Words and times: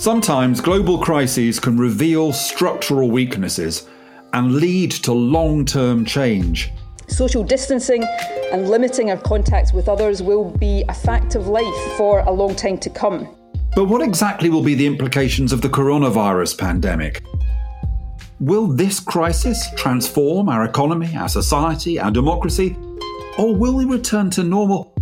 Sometimes 0.00 0.62
global 0.62 0.96
crises 0.96 1.60
can 1.60 1.76
reveal 1.76 2.32
structural 2.32 3.10
weaknesses 3.10 3.86
and 4.32 4.54
lead 4.54 4.92
to 4.92 5.12
long 5.12 5.66
term 5.66 6.06
change. 6.06 6.70
Social 7.08 7.44
distancing 7.44 8.02
and 8.50 8.70
limiting 8.70 9.10
our 9.10 9.18
contacts 9.18 9.74
with 9.74 9.90
others 9.90 10.22
will 10.22 10.52
be 10.52 10.82
a 10.88 10.94
fact 10.94 11.34
of 11.34 11.48
life 11.48 11.98
for 11.98 12.20
a 12.20 12.30
long 12.30 12.54
time 12.54 12.78
to 12.78 12.88
come. 12.88 13.28
But 13.76 13.88
what 13.88 14.00
exactly 14.00 14.48
will 14.48 14.62
be 14.62 14.74
the 14.74 14.86
implications 14.86 15.52
of 15.52 15.60
the 15.60 15.68
coronavirus 15.68 16.56
pandemic? 16.56 17.22
Will 18.40 18.68
this 18.68 19.00
crisis 19.00 19.68
transform 19.76 20.48
our 20.48 20.64
economy, 20.64 21.14
our 21.14 21.28
society, 21.28 22.00
our 22.00 22.10
democracy? 22.10 22.74
Or 23.36 23.54
will 23.54 23.76
we 23.76 23.84
return 23.84 24.30
to 24.30 24.44
normal 24.44 24.94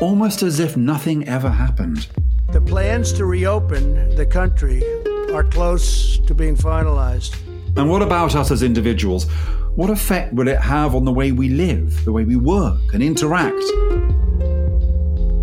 almost 0.00 0.42
as 0.42 0.58
if 0.58 0.74
nothing 0.74 1.28
ever 1.28 1.50
happened? 1.50 2.08
The 2.68 2.74
plans 2.74 3.14
to 3.14 3.24
reopen 3.24 4.14
the 4.14 4.26
country 4.26 4.82
are 5.32 5.42
close 5.42 6.18
to 6.18 6.34
being 6.34 6.54
finalized. 6.54 7.34
And 7.78 7.88
what 7.88 8.02
about 8.02 8.34
us 8.34 8.50
as 8.50 8.62
individuals? 8.62 9.24
What 9.74 9.88
effect 9.88 10.34
will 10.34 10.48
it 10.48 10.60
have 10.60 10.94
on 10.94 11.06
the 11.06 11.10
way 11.10 11.32
we 11.32 11.48
live, 11.48 12.04
the 12.04 12.12
way 12.12 12.24
we 12.24 12.36
work 12.36 12.92
and 12.92 13.02
interact? 13.02 13.64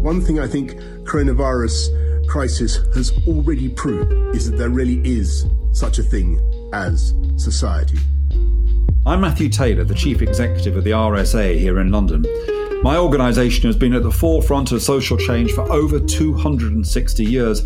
One 0.03 0.21
thing 0.21 0.39
I 0.39 0.45
think 0.45 0.73
coronavirus 1.05 2.27
crisis 2.27 2.75
has 2.93 3.11
already 3.27 3.69
proved 3.69 4.35
is 4.35 4.51
that 4.51 4.57
there 4.57 4.69
really 4.69 5.01
is 5.03 5.47
such 5.71 5.97
a 5.97 6.03
thing 6.03 6.39
as 6.73 7.15
society. 7.37 7.97
I'm 9.03 9.21
Matthew 9.21 9.49
Taylor, 9.49 9.83
the 9.83 9.95
Chief 9.95 10.21
Executive 10.21 10.77
of 10.77 10.83
the 10.83 10.91
RSA 10.91 11.57
here 11.57 11.79
in 11.79 11.91
London. 11.91 12.23
My 12.83 12.97
organisation 12.97 13.65
has 13.65 13.75
been 13.75 13.93
at 13.93 14.03
the 14.03 14.11
forefront 14.11 14.71
of 14.71 14.81
social 14.81 15.17
change 15.17 15.51
for 15.53 15.61
over 15.71 15.99
260 15.99 17.23
years. 17.23 17.61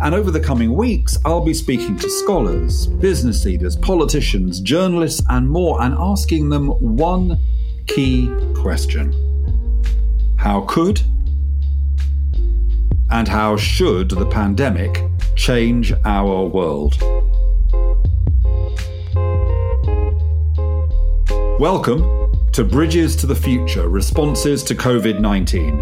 And 0.00 0.14
over 0.14 0.30
the 0.30 0.40
coming 0.40 0.74
weeks, 0.74 1.16
I'll 1.24 1.44
be 1.44 1.54
speaking 1.54 1.96
to 1.98 2.10
scholars, 2.10 2.86
business 2.86 3.44
leaders, 3.44 3.76
politicians, 3.76 4.60
journalists, 4.60 5.22
and 5.28 5.48
more, 5.48 5.80
and 5.82 5.94
asking 5.98 6.48
them 6.48 6.68
one 6.68 7.38
key 7.86 8.28
question 8.54 9.12
How 10.36 10.62
could 10.62 11.00
and 13.10 13.28
how 13.28 13.56
should 13.56 14.10
the 14.10 14.26
pandemic 14.26 15.04
change 15.36 15.92
our 16.04 16.46
world? 16.46 17.00
Welcome 21.60 22.21
to 22.52 22.64
Bridges 22.64 23.16
to 23.16 23.26
the 23.26 23.34
Future 23.34 23.88
Responses 23.88 24.62
to 24.64 24.74
COVID 24.74 25.20
19. 25.20 25.80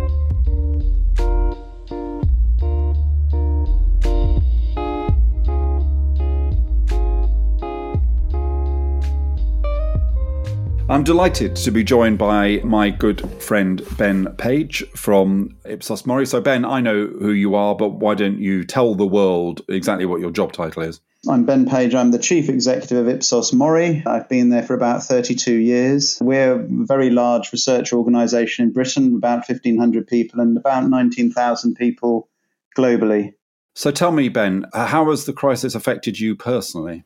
I'm 10.88 11.02
delighted 11.02 11.56
to 11.56 11.72
be 11.72 11.82
joined 11.82 12.18
by 12.18 12.60
my 12.62 12.90
good 12.90 13.28
friend 13.42 13.82
Ben 13.98 14.32
Page 14.36 14.84
from 14.94 15.56
Ipsos 15.64 16.06
Mori. 16.06 16.24
So, 16.24 16.40
Ben, 16.40 16.64
I 16.64 16.80
know 16.80 17.06
who 17.06 17.32
you 17.32 17.56
are, 17.56 17.74
but 17.74 17.94
why 17.94 18.14
don't 18.14 18.38
you 18.38 18.62
tell 18.62 18.94
the 18.94 19.06
world 19.06 19.62
exactly 19.68 20.06
what 20.06 20.20
your 20.20 20.30
job 20.30 20.52
title 20.52 20.84
is? 20.84 21.00
I'm 21.28 21.44
Ben 21.44 21.66
Page. 21.66 21.94
I'm 21.94 22.12
the 22.12 22.18
chief 22.18 22.48
executive 22.48 22.96
of 22.96 23.08
Ipsos 23.08 23.52
Mori. 23.52 24.02
I've 24.06 24.28
been 24.28 24.48
there 24.48 24.62
for 24.62 24.72
about 24.72 25.02
32 25.02 25.52
years. 25.52 26.16
We're 26.20 26.60
a 26.60 26.66
very 26.66 27.10
large 27.10 27.52
research 27.52 27.92
organisation 27.92 28.64
in 28.64 28.72
Britain, 28.72 29.14
about 29.16 29.46
1,500 29.46 30.06
people 30.06 30.40
and 30.40 30.56
about 30.56 30.88
19,000 30.88 31.74
people 31.74 32.30
globally. 32.76 33.34
So 33.74 33.90
tell 33.90 34.12
me, 34.12 34.30
Ben, 34.30 34.64
uh, 34.72 34.86
how 34.86 35.10
has 35.10 35.26
the 35.26 35.34
crisis 35.34 35.74
affected 35.74 36.18
you 36.18 36.36
personally? 36.36 37.04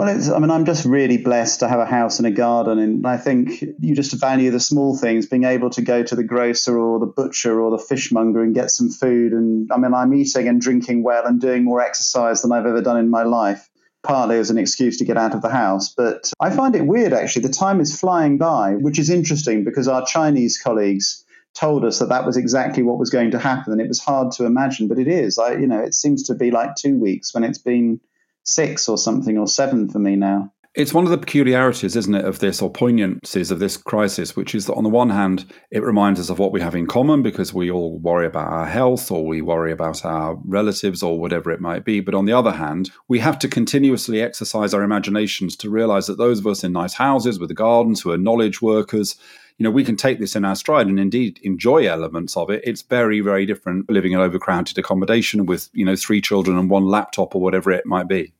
Well, 0.00 0.08
I 0.08 0.38
mean, 0.38 0.50
I'm 0.50 0.64
just 0.64 0.86
really 0.86 1.18
blessed 1.18 1.60
to 1.60 1.68
have 1.68 1.78
a 1.78 1.84
house 1.84 2.20
and 2.20 2.26
a 2.26 2.30
garden. 2.30 2.78
And 2.78 3.06
I 3.06 3.18
think 3.18 3.60
you 3.60 3.94
just 3.94 4.18
value 4.18 4.50
the 4.50 4.58
small 4.58 4.96
things, 4.96 5.26
being 5.26 5.44
able 5.44 5.68
to 5.68 5.82
go 5.82 6.02
to 6.02 6.16
the 6.16 6.24
grocer 6.24 6.78
or 6.78 6.98
the 6.98 7.04
butcher 7.04 7.60
or 7.60 7.70
the 7.70 7.76
fishmonger 7.76 8.42
and 8.42 8.54
get 8.54 8.70
some 8.70 8.88
food. 8.88 9.32
And 9.32 9.70
I 9.70 9.76
mean, 9.76 9.92
I'm 9.92 10.14
eating 10.14 10.48
and 10.48 10.58
drinking 10.58 11.02
well 11.02 11.26
and 11.26 11.38
doing 11.38 11.64
more 11.64 11.82
exercise 11.82 12.40
than 12.40 12.50
I've 12.50 12.64
ever 12.64 12.80
done 12.80 12.96
in 12.96 13.10
my 13.10 13.24
life, 13.24 13.68
partly 14.02 14.38
as 14.38 14.48
an 14.48 14.56
excuse 14.56 14.96
to 14.96 15.04
get 15.04 15.18
out 15.18 15.34
of 15.34 15.42
the 15.42 15.50
house. 15.50 15.92
But 15.94 16.32
I 16.40 16.48
find 16.48 16.74
it 16.74 16.86
weird, 16.86 17.12
actually. 17.12 17.42
The 17.42 17.52
time 17.52 17.78
is 17.78 18.00
flying 18.00 18.38
by, 18.38 18.76
which 18.76 18.98
is 18.98 19.10
interesting 19.10 19.64
because 19.64 19.86
our 19.86 20.06
Chinese 20.06 20.58
colleagues 20.58 21.26
told 21.52 21.84
us 21.84 21.98
that 21.98 22.08
that 22.08 22.24
was 22.24 22.38
exactly 22.38 22.82
what 22.82 22.98
was 22.98 23.10
going 23.10 23.32
to 23.32 23.38
happen. 23.38 23.74
And 23.74 23.82
it 23.82 23.88
was 23.88 24.00
hard 24.00 24.32
to 24.32 24.46
imagine, 24.46 24.88
but 24.88 24.98
it 24.98 25.08
is. 25.08 25.36
I, 25.36 25.56
you 25.56 25.66
know, 25.66 25.80
it 25.80 25.92
seems 25.92 26.22
to 26.28 26.34
be 26.34 26.50
like 26.50 26.74
two 26.74 26.98
weeks 26.98 27.34
when 27.34 27.44
it's 27.44 27.58
been 27.58 28.00
six 28.44 28.88
or 28.88 28.98
something 28.98 29.38
or 29.38 29.46
seven 29.46 29.88
for 29.88 29.98
me 29.98 30.16
now. 30.16 30.52
It's 30.76 30.94
one 30.94 31.02
of 31.02 31.10
the 31.10 31.18
peculiarities, 31.18 31.96
isn't 31.96 32.14
it, 32.14 32.24
of 32.24 32.38
this 32.38 32.62
or 32.62 32.72
poignancies 32.72 33.50
of 33.50 33.58
this 33.58 33.76
crisis, 33.76 34.36
which 34.36 34.54
is 34.54 34.66
that 34.66 34.74
on 34.74 34.84
the 34.84 34.88
one 34.88 35.10
hand, 35.10 35.52
it 35.72 35.82
reminds 35.82 36.20
us 36.20 36.30
of 36.30 36.38
what 36.38 36.52
we 36.52 36.60
have 36.60 36.76
in 36.76 36.86
common 36.86 37.22
because 37.22 37.52
we 37.52 37.72
all 37.72 37.98
worry 37.98 38.24
about 38.24 38.46
our 38.46 38.66
health 38.66 39.10
or 39.10 39.26
we 39.26 39.42
worry 39.42 39.72
about 39.72 40.04
our 40.04 40.38
relatives 40.44 41.02
or 41.02 41.18
whatever 41.18 41.50
it 41.50 41.60
might 41.60 41.84
be. 41.84 41.98
But 41.98 42.14
on 42.14 42.24
the 42.24 42.32
other 42.34 42.52
hand, 42.52 42.92
we 43.08 43.18
have 43.18 43.36
to 43.40 43.48
continuously 43.48 44.22
exercise 44.22 44.72
our 44.72 44.84
imaginations 44.84 45.56
to 45.56 45.70
realize 45.70 46.06
that 46.06 46.18
those 46.18 46.38
of 46.38 46.46
us 46.46 46.62
in 46.62 46.70
nice 46.70 46.94
houses 46.94 47.40
with 47.40 47.48
the 47.48 47.54
gardens 47.54 48.00
who 48.00 48.12
are 48.12 48.18
knowledge 48.18 48.62
workers, 48.62 49.16
you 49.60 49.64
know, 49.64 49.70
we 49.70 49.84
can 49.84 49.94
take 49.94 50.18
this 50.18 50.34
in 50.34 50.46
our 50.46 50.56
stride 50.56 50.86
and 50.86 50.98
indeed 50.98 51.38
enjoy 51.42 51.86
elements 51.86 52.34
of 52.34 52.48
it. 52.48 52.62
It's 52.64 52.80
very, 52.80 53.20
very 53.20 53.44
different 53.44 53.90
living 53.90 54.12
in 54.12 54.18
overcrowded 54.18 54.78
accommodation 54.78 55.44
with, 55.44 55.68
you 55.74 55.84
know, 55.84 55.96
three 55.96 56.22
children 56.22 56.56
and 56.56 56.70
one 56.70 56.86
laptop 56.86 57.34
or 57.34 57.42
whatever 57.42 57.70
it 57.70 57.84
might 57.84 58.08
be. 58.08 58.32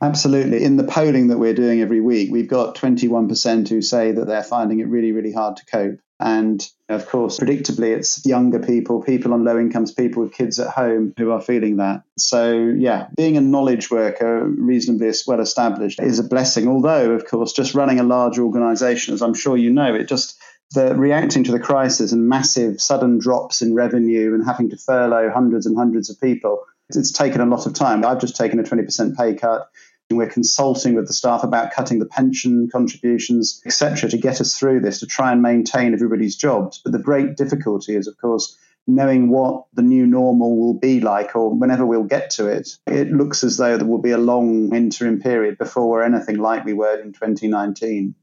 Absolutely. 0.00 0.62
In 0.62 0.76
the 0.76 0.84
polling 0.84 1.26
that 1.28 1.38
we're 1.38 1.54
doing 1.54 1.80
every 1.80 2.00
week, 2.00 2.30
we've 2.30 2.48
got 2.48 2.76
21% 2.76 3.68
who 3.68 3.82
say 3.82 4.12
that 4.12 4.28
they're 4.28 4.44
finding 4.44 4.78
it 4.78 4.86
really, 4.86 5.10
really 5.10 5.32
hard 5.32 5.56
to 5.56 5.66
cope. 5.66 5.98
And 6.20 6.64
of 6.88 7.08
course, 7.08 7.40
predictably, 7.40 7.96
it's 7.96 8.24
younger 8.24 8.60
people, 8.60 9.02
people 9.02 9.34
on 9.34 9.44
low 9.44 9.58
incomes, 9.58 9.90
people 9.90 10.22
with 10.22 10.34
kids 10.34 10.60
at 10.60 10.68
home 10.68 11.14
who 11.18 11.32
are 11.32 11.40
feeling 11.40 11.78
that. 11.78 12.04
So, 12.16 12.54
yeah, 12.54 13.08
being 13.16 13.36
a 13.36 13.40
knowledge 13.40 13.90
worker, 13.90 14.46
reasonably 14.46 15.12
well 15.26 15.40
established, 15.40 16.00
is 16.00 16.20
a 16.20 16.24
blessing. 16.24 16.68
Although, 16.68 17.10
of 17.10 17.26
course, 17.26 17.52
just 17.52 17.74
running 17.74 17.98
a 17.98 18.04
large 18.04 18.38
organization, 18.38 19.14
as 19.14 19.22
I'm 19.22 19.34
sure 19.34 19.56
you 19.56 19.72
know, 19.72 19.94
it 19.94 20.06
just 20.06 20.38
the 20.74 20.94
reacting 20.94 21.44
to 21.44 21.52
the 21.52 21.60
crisis 21.60 22.12
and 22.12 22.28
massive 22.28 22.80
sudden 22.80 23.18
drops 23.18 23.62
in 23.62 23.74
revenue 23.74 24.34
and 24.34 24.44
having 24.44 24.70
to 24.70 24.76
furlough 24.76 25.30
hundreds 25.32 25.66
and 25.66 25.76
hundreds 25.76 26.10
of 26.10 26.20
people, 26.20 26.64
it's 26.90 27.12
taken 27.12 27.40
a 27.40 27.46
lot 27.46 27.66
of 27.66 27.74
time. 27.74 28.04
I've 28.04 28.20
just 28.20 28.36
taken 28.36 28.58
a 28.58 28.62
20% 28.62 29.16
pay 29.16 29.34
cut. 29.34 29.70
And 30.10 30.18
We're 30.18 30.28
consulting 30.28 30.94
with 30.94 31.06
the 31.06 31.14
staff 31.14 31.44
about 31.44 31.72
cutting 31.72 31.98
the 31.98 32.06
pension 32.06 32.68
contributions, 32.70 33.62
etc., 33.64 34.10
to 34.10 34.18
get 34.18 34.40
us 34.40 34.54
through 34.54 34.80
this, 34.80 35.00
to 35.00 35.06
try 35.06 35.32
and 35.32 35.40
maintain 35.40 35.94
everybody's 35.94 36.36
jobs. 36.36 36.78
But 36.84 36.92
the 36.92 36.98
great 36.98 37.38
difficulty 37.38 37.96
is, 37.96 38.06
of 38.06 38.18
course, 38.18 38.58
knowing 38.86 39.30
what 39.30 39.64
the 39.72 39.82
new 39.82 40.06
normal 40.06 40.58
will 40.58 40.74
be 40.74 41.00
like 41.00 41.34
or 41.34 41.54
whenever 41.54 41.86
we'll 41.86 42.04
get 42.04 42.30
to 42.30 42.48
it. 42.48 42.76
It 42.86 43.10
looks 43.10 43.44
as 43.44 43.56
though 43.56 43.78
there 43.78 43.86
will 43.86 44.02
be 44.02 44.10
a 44.10 44.18
long 44.18 44.74
interim 44.74 45.20
period 45.20 45.56
before 45.56 45.88
we're 45.88 46.02
anything 46.02 46.36
like 46.36 46.66
we 46.66 46.74
were 46.74 47.00
in 47.00 47.12
2019. 47.12 48.14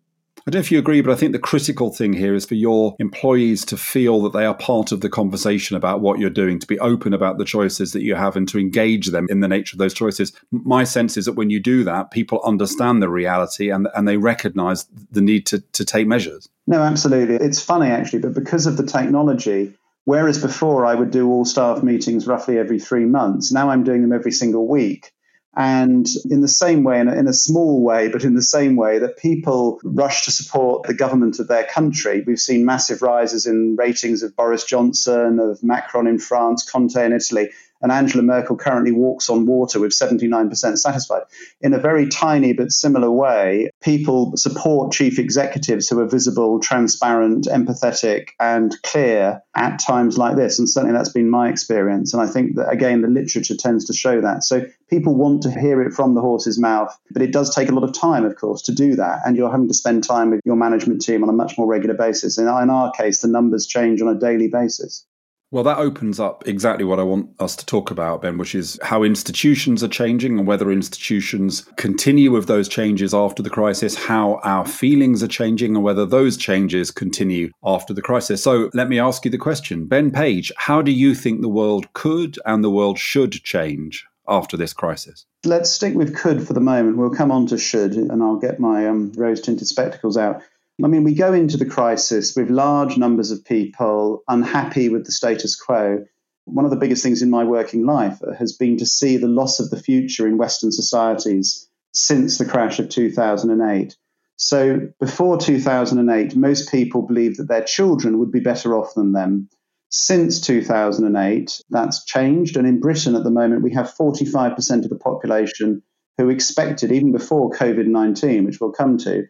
I 0.48 0.50
don't 0.50 0.58
know 0.58 0.62
if 0.62 0.72
you 0.72 0.80
agree, 0.80 1.02
but 1.02 1.12
I 1.12 1.16
think 1.16 1.34
the 1.34 1.40
critical 1.40 1.92
thing 1.92 2.14
here 2.14 2.34
is 2.34 2.48
for 2.48 2.56
your 2.56 2.96
employees 2.98 3.64
to 3.66 3.78
feel 3.78 4.22
that 4.24 4.34
they 4.34 4.46
are 4.46 4.56
part 4.56 4.92
of 4.92 5.02
the 5.02 5.10
conversation 5.10 5.78
about 5.78 6.02
what 6.02 6.18
you're 6.18 6.32
doing, 6.32 6.58
to 6.58 6.66
be 6.66 6.80
open 6.80 7.14
about 7.14 7.38
the 7.38 7.46
choices 7.46 7.92
that 7.94 8.02
you 8.02 8.16
have 8.16 8.36
and 8.36 8.48
to 8.50 8.58
engage 8.58 9.08
them 9.08 9.28
in 9.30 9.42
the 9.42 9.48
nature 9.48 9.76
of 9.76 9.78
those 9.78 9.94
choices. 9.94 10.34
My 10.50 10.84
sense 10.84 11.16
is 11.16 11.26
that 11.26 11.34
when 11.34 11.52
you 11.52 11.60
do 11.60 11.84
that, 11.84 12.10
people 12.10 12.42
understand 12.44 13.04
the 13.04 13.10
reality 13.10 13.70
and, 13.70 13.88
and 13.94 14.08
they 14.08 14.18
recognize 14.18 14.88
the 15.12 15.22
need 15.22 15.46
to, 15.48 15.60
to 15.60 15.86
take 15.86 16.08
measures. 16.08 16.50
No, 16.66 16.82
absolutely. 16.82 17.36
It's 17.36 17.62
funny, 17.62 17.90
actually, 17.90 18.20
but 18.20 18.34
because 18.34 18.66
of 18.66 18.78
the 18.78 18.86
technology, 18.86 19.76
whereas 20.06 20.42
before 20.42 20.88
I 20.88 20.96
would 20.96 21.12
do 21.12 21.30
all 21.30 21.46
staff 21.46 21.84
meetings 21.84 22.26
roughly 22.26 22.58
every 22.58 22.80
three 22.80 23.06
months, 23.06 23.52
now 23.52 23.70
I'm 23.70 23.84
doing 23.84 24.02
them 24.02 24.12
every 24.12 24.32
single 24.32 24.68
week. 24.68 25.14
And 25.56 26.08
in 26.30 26.40
the 26.40 26.48
same 26.48 26.84
way, 26.84 27.00
in 27.02 27.10
a, 27.10 27.14
in 27.14 27.28
a, 27.28 27.34
small 27.34 27.84
way, 27.84 28.08
but 28.08 28.24
in 28.24 28.36
the 28.36 28.42
same 28.42 28.78
way 28.78 29.00
that 29.00 29.18
people 29.18 29.82
rush 29.84 30.24
to 30.26 30.32
support 30.32 30.84
the 30.84 30.94
government 30.94 31.40
of 31.40 31.50
their 31.50 31.66
country, 31.66 32.24
we've 32.26 32.40
seen 32.40 32.64
massive 32.64 33.02
rises 33.02 33.46
in 33.46 33.76
ratings 33.76 34.24
of 34.24 34.36
Boris 34.36 34.64
Johnson, 34.64 35.40
of 35.40 35.62
Macron 35.62 36.08
in 36.08 36.20
France, 36.20 36.64
Conte 36.64 37.06
in 37.06 37.12
Italy 37.12 37.50
and 37.82 37.92
Angela 37.92 38.24
Merkel 38.24 38.56
currently 38.58 38.92
walks 38.92 39.30
on 39.30 39.46
water 39.46 39.80
with 39.80 39.92
79% 39.92 40.78
satisfied. 40.78 41.24
In 41.62 41.74
a 41.74 41.80
very 41.80 42.08
tiny 42.08 42.54
but 42.54 42.72
similar 42.72 43.12
way, 43.12 43.70
people 43.82 44.36
support 44.38 44.92
chief 44.92 45.20
executives 45.20 45.90
who 45.90 46.00
are 46.00 46.08
visible, 46.08 46.60
transparent, 46.60 47.46
empathetic, 47.46 48.30
and 48.40 48.76
clear 48.84 49.42
at 49.56 49.80
times 49.80 50.18
like 50.18 50.36
this. 50.36 50.60
And 50.60 50.70
certainly 50.70 50.96
that's 50.96 51.10
been 51.10 51.30
my 51.30 51.50
experience. 51.50 52.14
And 52.14 52.22
I 52.22 52.28
think 52.28 52.56
that, 52.56 52.70
again, 52.70 53.02
the 53.02 53.08
literature 53.08 53.56
tends 53.56 53.86
to 53.86 53.94
show 53.94 54.22
that. 54.22 54.44
So 54.44 54.66
people 54.90 55.16
want 55.16 55.44
to 55.44 55.52
hear 55.52 55.82
it 55.82 55.94
from 55.94 56.14
the 56.14 56.22
horse's 56.22 56.60
mouth, 56.60 56.98
but 57.12 57.22
it 57.22 57.32
does 57.32 57.54
take 57.54 57.70
a 57.70 57.74
lot 57.74 57.84
of 57.84 57.94
time, 57.94 58.26
of 58.26 58.36
course, 58.36 58.62
to 58.64 58.74
do 58.74 58.96
that. 58.96 59.20
And 59.26 59.36
you're 59.36 59.52
having 59.52 59.68
to 59.68 59.74
spend 59.74 60.04
time 60.04 60.32
with 60.32 60.42
your 60.46 60.56
management 60.56 61.02
team 61.02 61.24
on 61.24 61.30
a 61.30 61.34
much 61.34 61.58
more 61.58 61.68
regular 61.68 61.96
basis. 61.96 62.38
And 62.38 62.48
in 62.48 62.70
our 62.70 62.92
case, 62.92 63.22
the 63.22 63.28
numbers 63.28 63.68
change 63.68 64.02
on 64.02 64.08
a 64.08 64.20
daily 64.20 64.48
basis. 64.48 65.06
Well, 65.52 65.66
that 65.66 65.80
opens 65.80 66.18
up 66.18 66.48
exactly 66.48 66.86
what 66.86 66.98
I 66.98 67.04
want 67.04 67.30
us 67.42 67.58
to 67.58 67.66
talk 67.66 67.92
about, 67.92 68.22
Ben, 68.22 68.38
which 68.38 68.56
is 68.56 68.80
how 68.84 69.04
institutions 69.04 69.84
are 69.84 69.90
changing 69.90 70.40
and 70.40 70.48
whether 70.48 70.72
institutions 70.72 71.66
continue 71.76 72.32
with 72.32 72.48
those 72.48 72.70
changes 72.70 73.14
after 73.14 73.44
the 73.44 73.50
crisis, 73.50 73.96
how 73.96 74.40
our 74.44 74.66
feelings 74.66 75.22
are 75.22 75.28
changing, 75.28 75.76
and 75.76 75.84
whether 75.84 76.06
those 76.06 76.38
changes 76.38 76.90
continue 76.90 77.52
after 77.66 77.94
the 77.94 78.02
crisis. 78.02 78.42
So 78.42 78.70
let 78.74 78.88
me 78.88 78.98
ask 78.98 79.26
you 79.26 79.32
the 79.32 79.38
question 79.38 79.88
Ben 79.88 80.10
Page, 80.10 80.54
how 80.56 80.82
do 80.82 80.92
you 80.92 81.14
think 81.14 81.42
the 81.42 81.50
world 81.50 81.92
could 81.92 82.40
and 82.46 82.64
the 82.64 82.72
world 82.72 82.98
should 82.98 83.34
change 83.34 84.06
after 84.30 84.56
this 84.56 84.72
crisis? 84.72 85.26
Let's 85.44 85.70
stick 85.70 85.96
with 85.96 86.16
could 86.16 86.48
for 86.48 86.54
the 86.54 86.62
moment. 86.62 86.96
We'll 86.96 87.10
come 87.10 87.32
on 87.32 87.48
to 87.48 87.58
should, 87.58 87.96
and 87.96 88.24
I'll 88.24 88.38
get 88.38 88.62
my 88.62 88.88
um, 88.88 89.12
rose 89.18 89.42
tinted 89.42 89.68
spectacles 89.68 90.16
out. 90.16 90.44
I 90.84 90.88
mean, 90.88 91.04
we 91.04 91.14
go 91.14 91.34
into 91.34 91.58
the 91.58 91.66
crisis 91.66 92.36
with 92.36 92.50
large 92.50 92.98
numbers 92.98 93.32
of 93.32 93.46
people 93.46 94.24
unhappy 94.28 94.90
with 94.90 95.06
the 95.06 95.12
status 95.12 95.56
quo. 95.56 96.06
One 96.46 96.66
of 96.66 96.72
the 96.72 96.78
biggest 96.78 97.04
things 97.04 97.22
in 97.22 97.30
my 97.30 97.44
working 97.44 97.86
life 97.86 98.20
has 98.38 98.58
been 98.58 98.78
to 98.78 98.86
see 98.86 99.18
the 99.18 99.28
loss 99.28 99.60
of 99.60 99.70
the 99.70 99.82
future 99.82 100.28
in 100.28 100.38
Western 100.38 100.72
societies 100.72 101.70
since 101.94 102.38
the 102.38 102.46
crash 102.46 102.80
of 102.80 102.90
2008. 102.90 103.96
So, 104.38 104.88
before 105.00 105.38
2008, 105.38 106.36
most 106.36 106.72
people 106.72 107.04
believed 107.04 107.38
that 107.38 107.48
their 107.48 107.64
children 107.64 108.18
would 108.18 108.32
be 108.32 108.40
better 108.40 108.76
off 108.76 108.96
than 108.96 109.12
them. 109.12 109.50
Since 109.92 110.42
2008, 110.42 111.62
that's 111.70 112.06
changed. 112.06 112.58
And 112.58 112.66
in 112.66 112.80
Britain 112.80 113.16
at 113.16 113.24
the 113.24 113.30
moment, 113.30 113.62
we 113.62 113.74
have 113.74 113.94
45% 113.94 114.84
of 114.84 114.90
the 114.90 114.96
population 114.96 115.84
who 116.18 116.30
expected, 116.30 116.92
even 116.92 117.12
before 117.12 117.52
COVID 117.52 117.86
19, 117.86 118.46
which 118.46 118.60
we'll 118.60 118.72
come 118.72 118.98
to, 119.00 119.28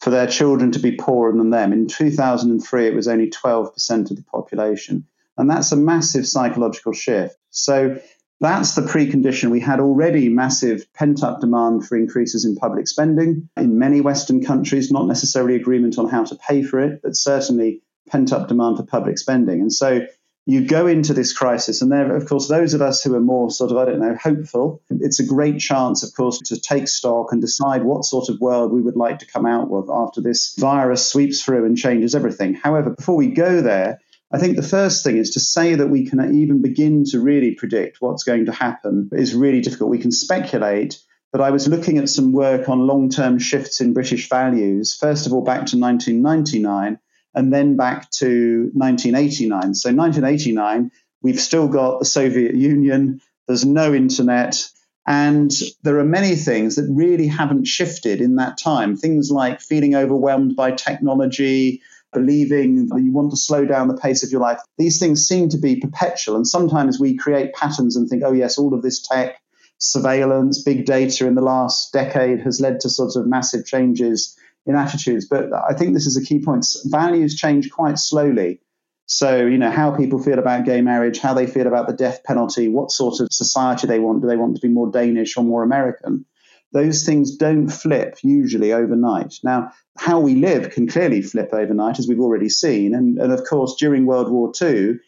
for 0.00 0.10
their 0.10 0.26
children 0.26 0.72
to 0.72 0.78
be 0.78 0.96
poorer 0.96 1.32
than 1.32 1.50
them. 1.50 1.72
In 1.72 1.86
2003, 1.86 2.86
it 2.86 2.94
was 2.94 3.08
only 3.08 3.30
12% 3.30 4.10
of 4.10 4.16
the 4.16 4.24
population. 4.24 5.06
And 5.36 5.48
that's 5.48 5.72
a 5.72 5.76
massive 5.76 6.26
psychological 6.26 6.92
shift. 6.92 7.36
So 7.50 7.98
that's 8.40 8.74
the 8.74 8.82
precondition. 8.82 9.50
We 9.50 9.60
had 9.60 9.80
already 9.80 10.30
massive 10.30 10.90
pent 10.94 11.22
up 11.22 11.40
demand 11.40 11.86
for 11.86 11.96
increases 11.96 12.44
in 12.46 12.56
public 12.56 12.88
spending 12.88 13.48
in 13.56 13.78
many 13.78 14.00
Western 14.00 14.42
countries, 14.42 14.90
not 14.90 15.06
necessarily 15.06 15.56
agreement 15.56 15.98
on 15.98 16.08
how 16.08 16.24
to 16.24 16.36
pay 16.36 16.62
for 16.62 16.80
it, 16.80 17.00
but 17.02 17.16
certainly 17.16 17.82
pent 18.08 18.32
up 18.32 18.48
demand 18.48 18.78
for 18.78 18.82
public 18.84 19.18
spending. 19.18 19.60
And 19.60 19.72
so 19.72 20.06
you 20.46 20.66
go 20.66 20.86
into 20.86 21.14
this 21.14 21.32
crisis, 21.32 21.82
and 21.82 21.92
there, 21.92 22.16
of 22.16 22.26
course, 22.26 22.48
those 22.48 22.74
of 22.74 22.80
us 22.80 23.02
who 23.02 23.14
are 23.14 23.20
more 23.20 23.50
sort 23.50 23.70
of, 23.70 23.76
I 23.76 23.84
don't 23.84 24.00
know, 24.00 24.16
hopeful, 24.20 24.82
it's 24.88 25.20
a 25.20 25.26
great 25.26 25.60
chance, 25.60 26.02
of 26.02 26.14
course, 26.14 26.38
to 26.46 26.58
take 26.58 26.88
stock 26.88 27.32
and 27.32 27.40
decide 27.40 27.84
what 27.84 28.04
sort 28.04 28.28
of 28.28 28.40
world 28.40 28.72
we 28.72 28.80
would 28.80 28.96
like 28.96 29.18
to 29.20 29.26
come 29.26 29.46
out 29.46 29.68
with 29.70 29.88
after 29.90 30.20
this 30.20 30.54
virus 30.58 31.06
sweeps 31.06 31.42
through 31.42 31.66
and 31.66 31.76
changes 31.76 32.14
everything. 32.14 32.54
However, 32.54 32.90
before 32.90 33.16
we 33.16 33.28
go 33.28 33.60
there, 33.60 34.00
I 34.32 34.38
think 34.38 34.56
the 34.56 34.62
first 34.62 35.04
thing 35.04 35.18
is 35.18 35.30
to 35.30 35.40
say 35.40 35.74
that 35.74 35.88
we 35.88 36.06
can 36.06 36.34
even 36.34 36.62
begin 36.62 37.04
to 37.10 37.20
really 37.20 37.54
predict 37.54 38.00
what's 38.00 38.24
going 38.24 38.46
to 38.46 38.52
happen 38.52 39.10
is 39.12 39.34
really 39.34 39.60
difficult. 39.60 39.90
We 39.90 39.98
can 39.98 40.12
speculate, 40.12 41.00
but 41.32 41.40
I 41.40 41.50
was 41.50 41.68
looking 41.68 41.98
at 41.98 42.08
some 42.08 42.32
work 42.32 42.68
on 42.68 42.86
long 42.86 43.10
term 43.10 43.38
shifts 43.38 43.80
in 43.80 43.92
British 43.92 44.28
values, 44.28 44.94
first 44.94 45.26
of 45.26 45.32
all, 45.32 45.42
back 45.42 45.66
to 45.66 45.78
1999 45.78 46.98
and 47.34 47.52
then 47.52 47.76
back 47.76 48.10
to 48.10 48.70
1989. 48.74 49.74
So 49.74 49.92
1989, 49.92 50.90
we've 51.22 51.40
still 51.40 51.68
got 51.68 51.98
the 51.98 52.04
Soviet 52.04 52.54
Union, 52.54 53.20
there's 53.46 53.64
no 53.64 53.94
internet, 53.94 54.68
and 55.06 55.50
there 55.82 55.98
are 55.98 56.04
many 56.04 56.36
things 56.36 56.76
that 56.76 56.88
really 56.88 57.26
haven't 57.26 57.66
shifted 57.66 58.20
in 58.20 58.36
that 58.36 58.58
time. 58.58 58.96
Things 58.96 59.30
like 59.30 59.60
feeling 59.60 59.94
overwhelmed 59.94 60.54
by 60.54 60.72
technology, 60.72 61.82
believing 62.12 62.88
that 62.88 63.02
you 63.02 63.12
want 63.12 63.30
to 63.30 63.36
slow 63.36 63.64
down 63.64 63.88
the 63.88 63.96
pace 63.96 64.22
of 64.22 64.30
your 64.30 64.40
life. 64.40 64.60
These 64.78 64.98
things 64.98 65.26
seem 65.26 65.48
to 65.48 65.58
be 65.58 65.76
perpetual. 65.76 66.36
And 66.36 66.46
sometimes 66.46 67.00
we 67.00 67.16
create 67.16 67.54
patterns 67.54 67.96
and 67.96 68.08
think, 68.08 68.22
oh, 68.24 68.32
yes, 68.32 68.58
all 68.58 68.74
of 68.74 68.82
this 68.82 69.00
tech, 69.00 69.40
surveillance, 69.78 70.62
big 70.62 70.84
data 70.84 71.26
in 71.26 71.34
the 71.34 71.42
last 71.42 71.92
decade 71.92 72.40
has 72.40 72.60
led 72.60 72.80
to 72.80 72.90
sort 72.90 73.16
of 73.16 73.26
massive 73.26 73.64
changes 73.64 74.36
in 74.66 74.74
attitudes. 74.74 75.26
But 75.28 75.52
I 75.52 75.74
think 75.74 75.94
this 75.94 76.06
is 76.06 76.16
a 76.16 76.24
key 76.24 76.42
point. 76.42 76.66
Values 76.84 77.36
change 77.36 77.70
quite 77.70 77.98
slowly. 77.98 78.60
So, 79.06 79.44
you 79.44 79.58
know, 79.58 79.70
how 79.70 79.96
people 79.96 80.22
feel 80.22 80.38
about 80.38 80.64
gay 80.64 80.82
marriage, 80.82 81.18
how 81.18 81.34
they 81.34 81.46
feel 81.46 81.66
about 81.66 81.88
the 81.88 81.94
death 81.94 82.22
penalty, 82.22 82.68
what 82.68 82.92
sort 82.92 83.18
of 83.18 83.28
society 83.32 83.88
they 83.88 83.98
want. 83.98 84.22
Do 84.22 84.28
they 84.28 84.36
want 84.36 84.54
to 84.54 84.60
be 84.60 84.72
more 84.72 84.90
Danish 84.90 85.36
or 85.36 85.42
more 85.42 85.64
American? 85.64 86.26
Those 86.72 87.04
things 87.04 87.36
don't 87.36 87.68
flip 87.68 88.18
usually 88.22 88.72
overnight. 88.72 89.34
Now, 89.42 89.72
how 89.98 90.20
we 90.20 90.36
live 90.36 90.70
can 90.70 90.86
clearly 90.86 91.22
flip 91.22 91.50
overnight, 91.52 91.98
as 91.98 92.06
we've 92.06 92.20
already 92.20 92.48
seen. 92.48 92.94
And, 92.94 93.18
and 93.18 93.32
of 93.32 93.44
course, 93.44 93.74
during 93.74 94.06
World 94.06 94.30
War 94.30 94.52
II, 94.62 95.00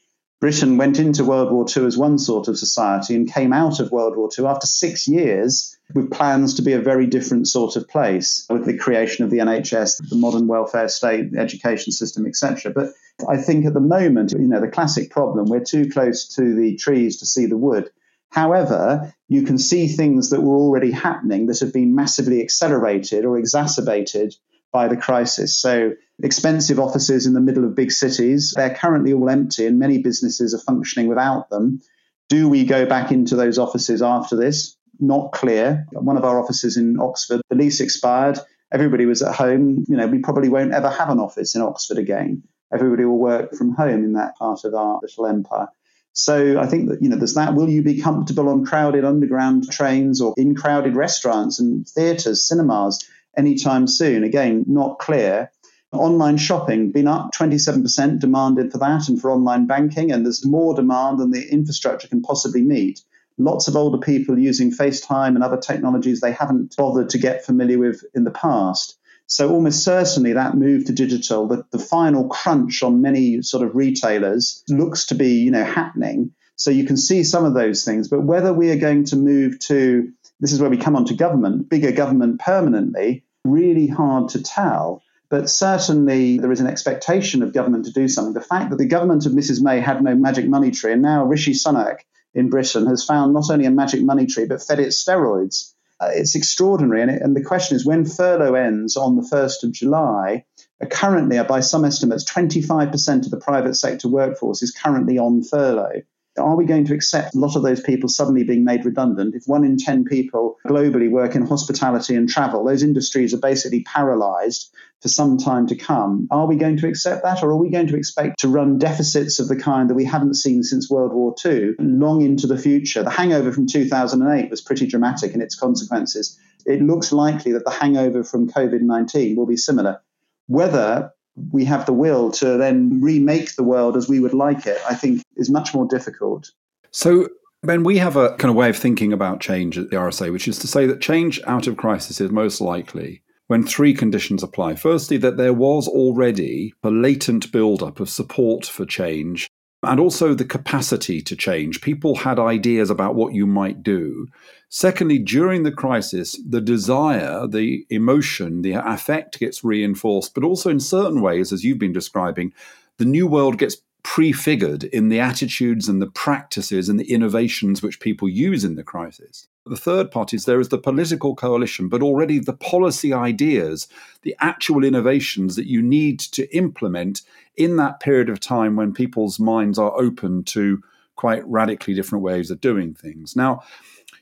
Britain 0.42 0.76
went 0.76 0.98
into 0.98 1.24
World 1.24 1.52
War 1.52 1.64
II 1.76 1.86
as 1.86 1.96
one 1.96 2.18
sort 2.18 2.48
of 2.48 2.58
society 2.58 3.14
and 3.14 3.32
came 3.32 3.52
out 3.52 3.78
of 3.78 3.92
World 3.92 4.16
War 4.16 4.28
II 4.36 4.46
after 4.46 4.66
six 4.66 5.06
years 5.06 5.78
with 5.94 6.10
plans 6.10 6.54
to 6.54 6.62
be 6.62 6.72
a 6.72 6.80
very 6.80 7.06
different 7.06 7.46
sort 7.46 7.76
of 7.76 7.86
place 7.86 8.44
with 8.50 8.66
the 8.66 8.76
creation 8.76 9.24
of 9.24 9.30
the 9.30 9.38
NHS, 9.38 10.08
the 10.08 10.16
modern 10.16 10.48
welfare 10.48 10.88
state, 10.88 11.36
education 11.38 11.92
system, 11.92 12.26
etc. 12.26 12.72
But 12.72 12.88
I 13.28 13.36
think 13.36 13.66
at 13.66 13.72
the 13.72 13.78
moment, 13.78 14.32
you 14.32 14.48
know, 14.48 14.60
the 14.60 14.66
classic 14.66 15.10
problem, 15.10 15.46
we're 15.46 15.62
too 15.62 15.88
close 15.88 16.34
to 16.34 16.56
the 16.56 16.74
trees 16.74 17.20
to 17.20 17.26
see 17.26 17.46
the 17.46 17.56
wood. 17.56 17.90
However, 18.28 19.14
you 19.28 19.42
can 19.42 19.58
see 19.58 19.86
things 19.86 20.30
that 20.30 20.40
were 20.40 20.56
already 20.56 20.90
happening 20.90 21.46
that 21.46 21.60
have 21.60 21.72
been 21.72 21.94
massively 21.94 22.42
accelerated 22.42 23.24
or 23.24 23.38
exacerbated 23.38 24.34
by 24.72 24.88
the 24.88 24.96
crisis. 24.96 25.60
So, 25.60 25.92
expensive 26.22 26.78
offices 26.80 27.26
in 27.26 27.34
the 27.34 27.40
middle 27.40 27.64
of 27.64 27.74
big 27.74 27.92
cities, 27.92 28.52
they're 28.56 28.74
currently 28.74 29.12
all 29.12 29.28
empty 29.28 29.66
and 29.66 29.78
many 29.78 29.98
businesses 29.98 30.54
are 30.54 30.58
functioning 30.58 31.08
without 31.08 31.50
them. 31.50 31.80
Do 32.28 32.48
we 32.48 32.64
go 32.64 32.86
back 32.86 33.12
into 33.12 33.36
those 33.36 33.58
offices 33.58 34.02
after 34.02 34.36
this? 34.36 34.76
Not 34.98 35.32
clear. 35.32 35.86
One 35.92 36.16
of 36.16 36.24
our 36.24 36.40
offices 36.40 36.76
in 36.76 36.98
Oxford, 37.00 37.42
the 37.50 37.56
lease 37.56 37.80
expired. 37.80 38.38
Everybody 38.72 39.04
was 39.04 39.22
at 39.22 39.34
home. 39.34 39.84
You 39.88 39.96
know, 39.96 40.06
we 40.06 40.18
probably 40.18 40.48
won't 40.48 40.72
ever 40.72 40.88
have 40.88 41.10
an 41.10 41.18
office 41.18 41.54
in 41.54 41.62
Oxford 41.62 41.98
again. 41.98 42.44
Everybody 42.72 43.04
will 43.04 43.18
work 43.18 43.54
from 43.54 43.74
home 43.74 44.04
in 44.04 44.14
that 44.14 44.36
part 44.38 44.64
of 44.64 44.74
our 44.74 44.98
little 45.02 45.26
empire. 45.26 45.68
So 46.14 46.58
I 46.58 46.66
think 46.66 46.90
that, 46.90 47.02
you 47.02 47.08
know, 47.08 47.16
there's 47.16 47.34
that. 47.34 47.54
Will 47.54 47.68
you 47.68 47.82
be 47.82 48.00
comfortable 48.00 48.48
on 48.48 48.64
crowded 48.64 49.04
underground 49.04 49.70
trains 49.70 50.20
or 50.20 50.34
in 50.36 50.54
crowded 50.54 50.94
restaurants 50.94 51.58
and 51.58 51.86
theatres, 51.88 52.46
cinemas? 52.46 53.02
Anytime 53.36 53.86
soon. 53.86 54.24
Again, 54.24 54.64
not 54.66 54.98
clear. 54.98 55.50
Online 55.92 56.38
shopping 56.38 56.90
been 56.90 57.06
up 57.06 57.32
27% 57.34 58.18
demanded 58.18 58.72
for 58.72 58.78
that 58.78 59.08
and 59.08 59.20
for 59.20 59.30
online 59.30 59.66
banking, 59.66 60.10
and 60.10 60.24
there's 60.24 60.46
more 60.46 60.74
demand 60.74 61.18
than 61.18 61.30
the 61.30 61.46
infrastructure 61.52 62.08
can 62.08 62.22
possibly 62.22 62.62
meet. 62.62 63.00
Lots 63.36 63.68
of 63.68 63.76
older 63.76 63.98
people 63.98 64.38
using 64.38 64.70
FaceTime 64.70 65.34
and 65.34 65.42
other 65.42 65.58
technologies 65.58 66.20
they 66.20 66.32
haven't 66.32 66.74
bothered 66.76 67.10
to 67.10 67.18
get 67.18 67.44
familiar 67.44 67.78
with 67.78 68.02
in 68.14 68.24
the 68.24 68.30
past. 68.30 68.98
So 69.26 69.50
almost 69.50 69.84
certainly 69.84 70.34
that 70.34 70.56
move 70.56 70.86
to 70.86 70.92
digital, 70.92 71.46
the, 71.46 71.64
the 71.70 71.78
final 71.78 72.28
crunch 72.28 72.82
on 72.82 73.00
many 73.00 73.42
sort 73.42 73.66
of 73.66 73.74
retailers 73.74 74.62
looks 74.68 75.06
to 75.06 75.14
be, 75.14 75.40
you 75.40 75.50
know, 75.50 75.64
happening. 75.64 76.32
So 76.56 76.70
you 76.70 76.84
can 76.84 76.96
see 76.96 77.24
some 77.24 77.44
of 77.44 77.54
those 77.54 77.84
things. 77.84 78.08
But 78.08 78.20
whether 78.22 78.52
we 78.52 78.70
are 78.70 78.78
going 78.78 79.04
to 79.06 79.16
move 79.16 79.58
to 79.60 80.12
this 80.42 80.52
is 80.52 80.60
where 80.60 80.68
we 80.68 80.76
come 80.76 80.96
on 80.96 81.04
to 81.04 81.14
government, 81.14 81.70
bigger 81.70 81.92
government 81.92 82.40
permanently, 82.40 83.24
really 83.44 83.86
hard 83.86 84.30
to 84.30 84.42
tell. 84.42 85.02
But 85.30 85.48
certainly 85.48 86.38
there 86.38 86.50
is 86.50 86.60
an 86.60 86.66
expectation 86.66 87.44
of 87.44 87.52
government 87.52 87.86
to 87.86 87.92
do 87.92 88.08
something. 88.08 88.34
The 88.34 88.40
fact 88.40 88.70
that 88.70 88.76
the 88.76 88.86
government 88.86 89.24
of 89.24 89.32
Mrs. 89.32 89.62
May 89.62 89.78
had 89.78 90.02
no 90.02 90.16
magic 90.16 90.48
money 90.48 90.72
tree, 90.72 90.92
and 90.92 91.00
now 91.00 91.24
Rishi 91.24 91.52
Sunak 91.52 92.00
in 92.34 92.50
Britain 92.50 92.86
has 92.86 93.04
found 93.04 93.32
not 93.32 93.50
only 93.50 93.66
a 93.66 93.70
magic 93.70 94.02
money 94.02 94.26
tree, 94.26 94.46
but 94.46 94.60
fed 94.60 94.80
it 94.80 94.88
steroids. 94.88 95.72
Uh, 96.00 96.10
it's 96.12 96.34
extraordinary. 96.34 97.02
And, 97.02 97.10
it, 97.12 97.22
and 97.22 97.36
the 97.36 97.44
question 97.44 97.76
is 97.76 97.86
when 97.86 98.04
furlough 98.04 98.54
ends 98.54 98.96
on 98.96 99.14
the 99.14 99.22
1st 99.22 99.62
of 99.62 99.72
July, 99.72 100.44
uh, 100.82 100.86
currently, 100.86 101.40
by 101.44 101.60
some 101.60 101.84
estimates, 101.84 102.30
25% 102.30 103.26
of 103.26 103.30
the 103.30 103.40
private 103.40 103.74
sector 103.74 104.08
workforce 104.08 104.60
is 104.64 104.72
currently 104.72 105.18
on 105.18 105.44
furlough. 105.44 106.02
Are 106.38 106.56
we 106.56 106.64
going 106.64 106.86
to 106.86 106.94
accept 106.94 107.34
a 107.34 107.38
lot 107.38 107.56
of 107.56 107.62
those 107.62 107.80
people 107.80 108.08
suddenly 108.08 108.42
being 108.42 108.64
made 108.64 108.84
redundant? 108.84 109.34
If 109.34 109.44
one 109.46 109.64
in 109.64 109.76
10 109.76 110.04
people 110.04 110.56
globally 110.66 111.10
work 111.10 111.34
in 111.34 111.46
hospitality 111.46 112.14
and 112.14 112.28
travel, 112.28 112.64
those 112.64 112.82
industries 112.82 113.34
are 113.34 113.38
basically 113.38 113.82
paralyzed 113.82 114.72
for 115.02 115.08
some 115.08 115.36
time 115.36 115.66
to 115.66 115.76
come. 115.76 116.28
Are 116.30 116.46
we 116.46 116.56
going 116.56 116.78
to 116.78 116.88
accept 116.88 117.24
that, 117.24 117.42
or 117.42 117.50
are 117.50 117.56
we 117.56 117.70
going 117.70 117.88
to 117.88 117.96
expect 117.96 118.40
to 118.40 118.48
run 118.48 118.78
deficits 118.78 119.40
of 119.40 119.48
the 119.48 119.56
kind 119.56 119.90
that 119.90 119.94
we 119.94 120.04
haven't 120.04 120.34
seen 120.34 120.62
since 120.62 120.88
World 120.88 121.12
War 121.12 121.34
II 121.44 121.74
long 121.78 122.22
into 122.22 122.46
the 122.46 122.58
future? 122.58 123.02
The 123.02 123.10
hangover 123.10 123.52
from 123.52 123.66
2008 123.66 124.48
was 124.48 124.60
pretty 124.62 124.86
dramatic 124.86 125.34
in 125.34 125.42
its 125.42 125.56
consequences. 125.56 126.38
It 126.64 126.80
looks 126.80 127.12
likely 127.12 127.52
that 127.52 127.64
the 127.64 127.70
hangover 127.70 128.24
from 128.24 128.48
COVID 128.48 128.80
19 128.80 129.36
will 129.36 129.46
be 129.46 129.56
similar. 129.56 130.00
Whether 130.46 131.12
we 131.50 131.64
have 131.64 131.86
the 131.86 131.92
will 131.92 132.30
to 132.32 132.56
then 132.56 133.00
remake 133.00 133.54
the 133.56 133.62
world 133.62 133.96
as 133.96 134.08
we 134.08 134.20
would 134.20 134.34
like 134.34 134.66
it, 134.66 134.78
I 134.88 134.94
think 134.94 135.22
is 135.36 135.50
much 135.50 135.74
more 135.74 135.86
difficult. 135.86 136.50
So, 136.90 137.28
Ben, 137.62 137.84
we 137.84 137.98
have 137.98 138.16
a 138.16 138.36
kind 138.36 138.50
of 138.50 138.56
way 138.56 138.68
of 138.68 138.76
thinking 138.76 139.12
about 139.12 139.40
change 139.40 139.78
at 139.78 139.90
the 139.90 139.96
RSA, 139.96 140.32
which 140.32 140.48
is 140.48 140.58
to 140.58 140.66
say 140.66 140.86
that 140.86 141.00
change 141.00 141.40
out 141.46 141.66
of 141.66 141.76
crisis 141.76 142.20
is 142.20 142.30
most 142.30 142.60
likely 142.60 143.22
when 143.46 143.66
three 143.66 143.94
conditions 143.94 144.42
apply. 144.42 144.74
Firstly, 144.74 145.16
that 145.18 145.36
there 145.36 145.52
was 145.52 145.88
already 145.88 146.74
a 146.82 146.90
latent 146.90 147.52
buildup 147.52 148.00
of 148.00 148.10
support 148.10 148.66
for 148.66 148.84
change 148.84 149.48
and 149.82 149.98
also 149.98 150.32
the 150.32 150.44
capacity 150.44 151.20
to 151.20 151.34
change. 151.34 151.80
People 151.80 152.14
had 152.16 152.38
ideas 152.38 152.88
about 152.88 153.14
what 153.14 153.34
you 153.34 153.46
might 153.46 153.82
do. 153.82 154.28
Secondly, 154.68 155.18
during 155.18 155.64
the 155.64 155.72
crisis, 155.72 156.40
the 156.48 156.60
desire, 156.60 157.46
the 157.46 157.84
emotion, 157.90 158.62
the 158.62 158.72
affect 158.72 159.40
gets 159.40 159.64
reinforced, 159.64 160.34
but 160.34 160.44
also 160.44 160.70
in 160.70 160.80
certain 160.80 161.20
ways, 161.20 161.52
as 161.52 161.64
you've 161.64 161.78
been 161.78 161.92
describing, 161.92 162.54
the 162.98 163.04
new 163.04 163.26
world 163.26 163.58
gets 163.58 163.76
prefigured 164.02 164.84
in 164.84 165.08
the 165.08 165.20
attitudes 165.20 165.88
and 165.88 166.00
the 166.00 166.10
practices 166.10 166.88
and 166.88 166.98
the 166.98 167.12
innovations 167.12 167.82
which 167.82 168.00
people 168.00 168.28
use 168.28 168.64
in 168.64 168.76
the 168.76 168.82
crisis. 168.82 169.48
The 169.64 169.76
third 169.76 170.10
part 170.10 170.34
is 170.34 170.44
there 170.44 170.60
is 170.60 170.70
the 170.70 170.78
political 170.78 171.36
coalition, 171.36 171.88
but 171.88 172.02
already 172.02 172.40
the 172.40 172.52
policy 172.52 173.12
ideas, 173.12 173.86
the 174.22 174.34
actual 174.40 174.84
innovations 174.84 175.54
that 175.56 175.68
you 175.68 175.80
need 175.80 176.18
to 176.18 176.52
implement 176.56 177.22
in 177.56 177.76
that 177.76 178.00
period 178.00 178.28
of 178.28 178.40
time 178.40 178.74
when 178.74 178.92
people's 178.92 179.38
minds 179.38 179.78
are 179.78 179.98
open 180.00 180.42
to 180.44 180.82
quite 181.14 181.46
radically 181.46 181.94
different 181.94 182.24
ways 182.24 182.50
of 182.50 182.60
doing 182.60 182.94
things. 182.94 183.36
Now, 183.36 183.62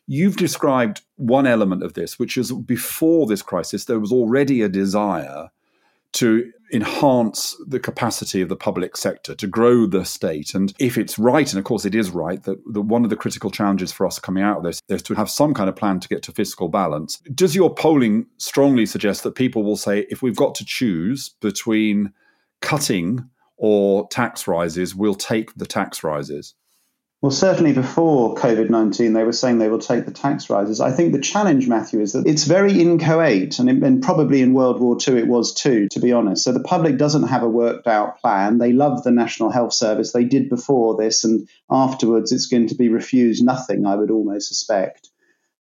you've 0.07 0.37
described 0.37 1.01
one 1.17 1.47
element 1.47 1.83
of 1.83 1.95
this, 1.95 2.19
which 2.19 2.37
is 2.37 2.53
before 2.53 3.27
this 3.27 3.43
crisis, 3.43 3.87
there 3.87 4.01
was 4.01 4.13
already 4.13 4.61
a 4.61 4.69
desire 4.69 5.49
to 6.13 6.51
enhance 6.73 7.57
the 7.67 7.81
capacity 7.81 8.41
of 8.41 8.49
the 8.49 8.57
public 8.57 8.97
sector 8.97 9.35
to 9.35 9.47
grow 9.47 9.87
the 9.87 10.05
state. 10.05 10.55
And 10.55 10.73
if 10.79 10.97
it's 10.97 11.19
right, 11.19 11.51
and 11.51 11.59
of 11.59 11.65
course 11.65 11.85
it 11.85 11.95
is 11.95 12.11
right, 12.11 12.43
that, 12.45 12.59
that 12.73 12.83
one 12.83 13.05
of 13.05 13.11
the 13.11 13.17
critical 13.17 13.51
challenges 13.51 13.93
for 13.93 14.07
us 14.07 14.19
coming 14.19 14.43
out 14.43 14.59
of 14.59 14.63
this 14.63 14.81
is 14.89 15.03
to 15.03 15.15
have 15.15 15.31
some 15.31 15.53
kind 15.53 15.69
of 15.69 15.77
plan 15.77 16.01
to 16.01 16.09
get 16.09 16.23
to 16.25 16.33
fiscal 16.33 16.69
balance. 16.69 17.21
Does 17.35 17.57
your 17.57 17.75
polling 17.75 18.27
strongly 18.39 18.87
suggest 18.87 19.25
that 19.25 19.35
people 19.35 19.63
will 19.63 19.77
say, 19.77 20.07
if 20.11 20.23
we've 20.23 20.37
got 20.37 20.55
to 20.57 20.65
choose 20.65 21.31
between 21.41 22.13
cutting 22.61 23.29
or 23.57 24.09
tax 24.09 24.47
rises, 24.47 24.95
we'll 24.95 25.15
take 25.15 25.55
the 25.55 25.67
tax 25.67 26.05
rises? 26.05 26.55
Well, 27.23 27.31
certainly 27.31 27.75
before 27.75 28.35
COVID 28.35 28.71
19, 28.71 29.13
they 29.13 29.25
were 29.25 29.33
saying 29.33 29.59
they 29.59 29.69
will 29.69 29.79
take 29.79 30.07
the 30.07 30.11
tax 30.11 30.49
rises. 30.49 30.81
I 30.81 30.91
think 30.91 31.13
the 31.13 31.21
challenge, 31.21 31.69
Matthew, 31.69 32.01
is 32.01 32.15
that 32.15 32.27
it's 32.27 32.45
very 32.45 32.81
inchoate, 32.81 33.59
and, 33.59 33.69
and, 33.69 34.03
probably 34.03 34.41
in 34.41 34.55
World 34.55 34.81
War 34.81 34.97
II 35.07 35.19
it 35.19 35.27
was 35.27 35.53
too, 35.53 35.89
to 35.89 36.01
be 36.01 36.13
honest. 36.13 36.43
So 36.43 36.53
the 36.53 36.63
public 36.63 36.97
doesn't 36.97 37.29
have 37.29 37.43
a 37.43 37.49
worked 37.49 37.87
out 37.87 38.19
plan. 38.23 38.57
They 38.57 38.73
love 38.73 39.03
the 39.03 39.11
National 39.11 39.51
Health 39.51 39.75
Service. 39.75 40.13
They 40.13 40.25
did 40.25 40.49
before 40.49 40.97
this, 40.97 41.25
and 41.25 41.47
afterwards 41.71 42.33
it's 42.33 42.47
going 42.47 42.69
to 42.69 42.75
be 42.75 42.89
refused 42.89 43.45
nothing, 43.45 43.85
I 43.85 43.97
would 43.97 44.11
almost 44.11 44.49
suspect. 44.49 45.11